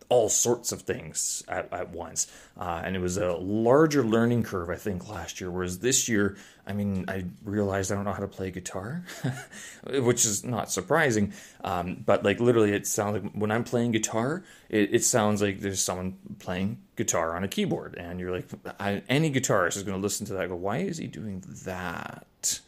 all 0.10 0.30
sorts 0.30 0.72
of 0.72 0.84
things 0.84 1.44
at, 1.48 1.72
at 1.74 1.90
once. 1.90 2.28
Uh, 2.58 2.82
and 2.84 2.96
it 2.96 3.00
was 3.00 3.18
a 3.18 3.34
larger 3.34 4.04
learning 4.04 4.44
curve, 4.44 4.70
I 4.70 4.76
think, 4.76 5.10
last 5.10 5.42
year. 5.42 5.50
Whereas 5.50 5.80
this 5.80 6.08
year, 6.08 6.38
I 6.66 6.74
mean, 6.74 7.06
I 7.08 7.26
realized 7.44 7.92
I 7.92 7.96
don't 7.96 8.06
know 8.06 8.14
how 8.14 8.20
to 8.20 8.28
play 8.28 8.52
guitar, 8.52 9.04
which 9.88 10.26
is 10.26 10.44
not 10.44 10.72
surprising. 10.72 11.34
Um, 11.64 12.04
but 12.06 12.24
like 12.24 12.40
literally, 12.40 12.74
it 12.74 12.88
sounds 12.88 13.24
like 13.24 13.34
when 13.34 13.52
I'm 13.52 13.64
playing 13.64 13.92
guitar, 13.92 14.44
it, 14.70 14.94
it, 14.94 15.04
sounds 15.04 15.42
like 15.42 15.60
there's 15.60 15.82
someone 15.82 16.18
playing 16.40 16.80
guitar 16.96 17.36
on 17.36 17.44
a 17.44 17.48
keyboard. 17.48 17.96
And 17.98 18.20
you're 18.20 18.32
like, 18.32 18.48
I, 18.80 19.02
any 19.10 19.32
guitarist 19.32 19.78
is 19.78 19.84
going 19.84 19.98
to 19.98 20.02
listen 20.02 20.26
to 20.28 20.34
that 20.34 20.50
go, 20.50 20.56
why 20.56 20.78
is 20.78 20.98
he 20.98 21.08
doing 21.08 21.44
that? 21.66 22.60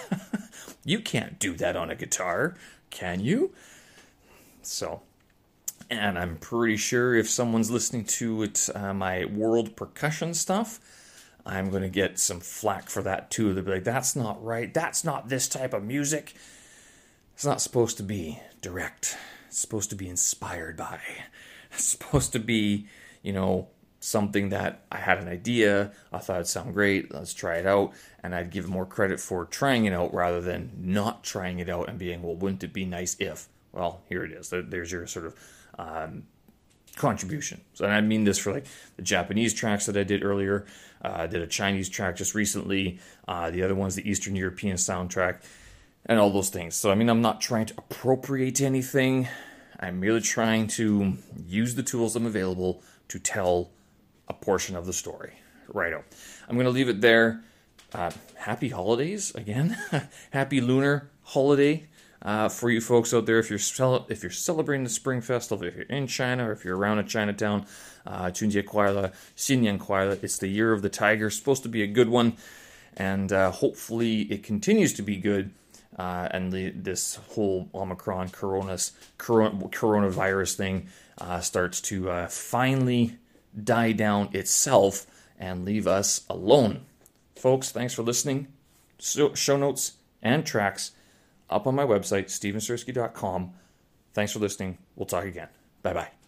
you 0.84 1.00
can't 1.00 1.38
do 1.38 1.54
that 1.54 1.76
on 1.76 1.90
a 1.90 1.94
guitar, 1.94 2.56
can 2.90 3.20
you? 3.20 3.52
So 4.62 5.02
and 5.98 6.18
I'm 6.18 6.36
pretty 6.36 6.76
sure 6.76 7.14
if 7.14 7.28
someone's 7.28 7.70
listening 7.70 8.04
to 8.04 8.42
it, 8.42 8.68
uh, 8.74 8.94
my 8.94 9.24
world 9.26 9.76
percussion 9.76 10.34
stuff, 10.34 10.80
I'm 11.44 11.70
going 11.70 11.82
to 11.82 11.88
get 11.88 12.18
some 12.18 12.40
flack 12.40 12.88
for 12.88 13.02
that 13.02 13.30
too. 13.30 13.52
They'll 13.52 13.64
be 13.64 13.72
like, 13.72 13.84
that's 13.84 14.16
not 14.16 14.42
right. 14.44 14.72
That's 14.72 15.04
not 15.04 15.28
this 15.28 15.48
type 15.48 15.74
of 15.74 15.82
music. 15.82 16.34
It's 17.34 17.44
not 17.44 17.60
supposed 17.60 17.96
to 17.96 18.02
be 18.02 18.40
direct. 18.60 19.16
It's 19.48 19.58
supposed 19.58 19.90
to 19.90 19.96
be 19.96 20.08
inspired 20.08 20.76
by. 20.76 21.00
It's 21.72 21.84
supposed 21.84 22.32
to 22.32 22.38
be, 22.38 22.86
you 23.22 23.32
know, 23.32 23.68
something 24.00 24.50
that 24.50 24.84
I 24.90 24.98
had 24.98 25.18
an 25.18 25.28
idea. 25.28 25.92
I 26.12 26.18
thought 26.18 26.36
it'd 26.36 26.46
sound 26.48 26.74
great. 26.74 27.12
Let's 27.12 27.32
try 27.34 27.56
it 27.56 27.66
out. 27.66 27.92
And 28.22 28.34
I'd 28.34 28.50
give 28.50 28.68
more 28.68 28.86
credit 28.86 29.20
for 29.20 29.44
trying 29.44 29.86
it 29.86 29.92
out 29.92 30.12
rather 30.12 30.40
than 30.40 30.70
not 30.78 31.24
trying 31.24 31.58
it 31.60 31.68
out 31.68 31.88
and 31.88 31.98
being, 31.98 32.22
well, 32.22 32.36
wouldn't 32.36 32.64
it 32.64 32.72
be 32.72 32.84
nice 32.84 33.16
if? 33.18 33.48
Well, 33.72 34.02
here 34.08 34.24
it 34.24 34.32
is. 34.32 34.50
There's 34.50 34.92
your 34.92 35.06
sort 35.06 35.26
of 35.26 35.36
um, 35.78 36.24
contribution. 36.96 37.60
So 37.74 37.84
and 37.84 37.94
I 37.94 38.00
mean 38.00 38.24
this 38.24 38.38
for 38.38 38.52
like 38.52 38.66
the 38.96 39.02
Japanese 39.02 39.54
tracks 39.54 39.86
that 39.86 39.96
I 39.96 40.04
did 40.04 40.22
earlier. 40.24 40.66
Uh, 41.04 41.12
I 41.20 41.26
did 41.26 41.42
a 41.42 41.46
Chinese 41.46 41.88
track 41.88 42.16
just 42.16 42.34
recently. 42.34 42.98
Uh, 43.26 43.50
the 43.50 43.62
other 43.62 43.74
one's 43.74 43.94
the 43.94 44.08
Eastern 44.08 44.36
European 44.36 44.76
soundtrack. 44.76 45.42
and 46.06 46.18
all 46.18 46.30
those 46.30 46.48
things. 46.48 46.74
So, 46.74 46.90
I 46.90 46.94
mean, 46.94 47.08
I'm 47.08 47.22
not 47.22 47.40
trying 47.40 47.66
to 47.66 47.74
appropriate 47.78 48.60
anything. 48.60 49.28
I'm 49.78 50.00
merely 50.00 50.20
trying 50.20 50.66
to 50.68 51.16
use 51.46 51.74
the 51.74 51.82
tools 51.82 52.16
I'm 52.16 52.26
available 52.26 52.82
to 53.08 53.18
tell 53.18 53.70
a 54.28 54.32
portion 54.32 54.76
of 54.76 54.86
the 54.86 54.92
story. 54.92 55.34
Righto. 55.68 56.04
I'm 56.48 56.56
going 56.56 56.66
to 56.66 56.70
leave 56.70 56.88
it 56.88 57.00
there. 57.00 57.42
Uh, 57.92 58.10
happy 58.36 58.70
holidays 58.70 59.34
again. 59.34 59.76
happy 60.30 60.60
lunar 60.60 61.10
holiday 61.22 61.86
uh, 62.22 62.48
for 62.48 62.70
you 62.70 62.80
folks 62.80 63.12
out 63.12 63.26
there. 63.26 63.38
If 63.38 63.50
you're 63.50 63.58
cel- 63.58 64.06
if 64.08 64.22
you're 64.22 64.30
celebrating 64.30 64.84
the 64.84 64.90
Spring 64.90 65.20
Festival, 65.20 65.66
if 65.66 65.74
you're 65.74 65.84
in 65.84 66.06
China 66.06 66.48
or 66.48 66.52
if 66.52 66.64
you're 66.64 66.76
around 66.76 66.98
a 66.98 67.04
Chinatown, 67.04 67.66
uh, 68.06 68.26
Kuaile, 68.26 69.12
Xinnian 69.36 69.78
Kuaile, 69.78 70.22
it's 70.22 70.38
the 70.38 70.48
year 70.48 70.72
of 70.72 70.82
the 70.82 70.88
tiger. 70.88 71.30
Supposed 71.30 71.62
to 71.64 71.68
be 71.68 71.82
a 71.82 71.86
good 71.86 72.08
one, 72.08 72.34
and 72.96 73.32
uh, 73.32 73.50
hopefully 73.50 74.22
it 74.22 74.42
continues 74.42 74.92
to 74.94 75.02
be 75.02 75.16
good. 75.16 75.50
Uh, 75.98 76.26
and 76.30 76.52
the, 76.52 76.70
this 76.70 77.16
whole 77.32 77.68
Omicron 77.74 78.30
coronas, 78.30 78.92
corona, 79.18 79.54
coronavirus 79.68 80.54
thing 80.54 80.88
uh, 81.18 81.38
starts 81.40 81.82
to 81.82 82.08
uh, 82.08 82.26
finally 82.28 83.18
die 83.62 83.92
down 83.92 84.30
itself 84.32 85.06
and 85.38 85.66
leave 85.66 85.86
us 85.86 86.22
alone. 86.30 86.86
Folks, 87.36 87.70
thanks 87.70 87.92
for 87.92 88.02
listening. 88.02 88.48
So, 88.98 89.34
show 89.34 89.58
notes 89.58 89.94
and 90.22 90.46
tracks 90.46 90.92
up 91.52 91.66
on 91.66 91.74
my 91.74 91.84
website, 91.84 92.26
stevensersky.com. 92.26 93.54
Thanks 94.14 94.32
for 94.32 94.38
listening. 94.38 94.78
We'll 94.96 95.06
talk 95.06 95.24
again. 95.24 95.48
Bye 95.82 95.94
bye. 95.94 96.21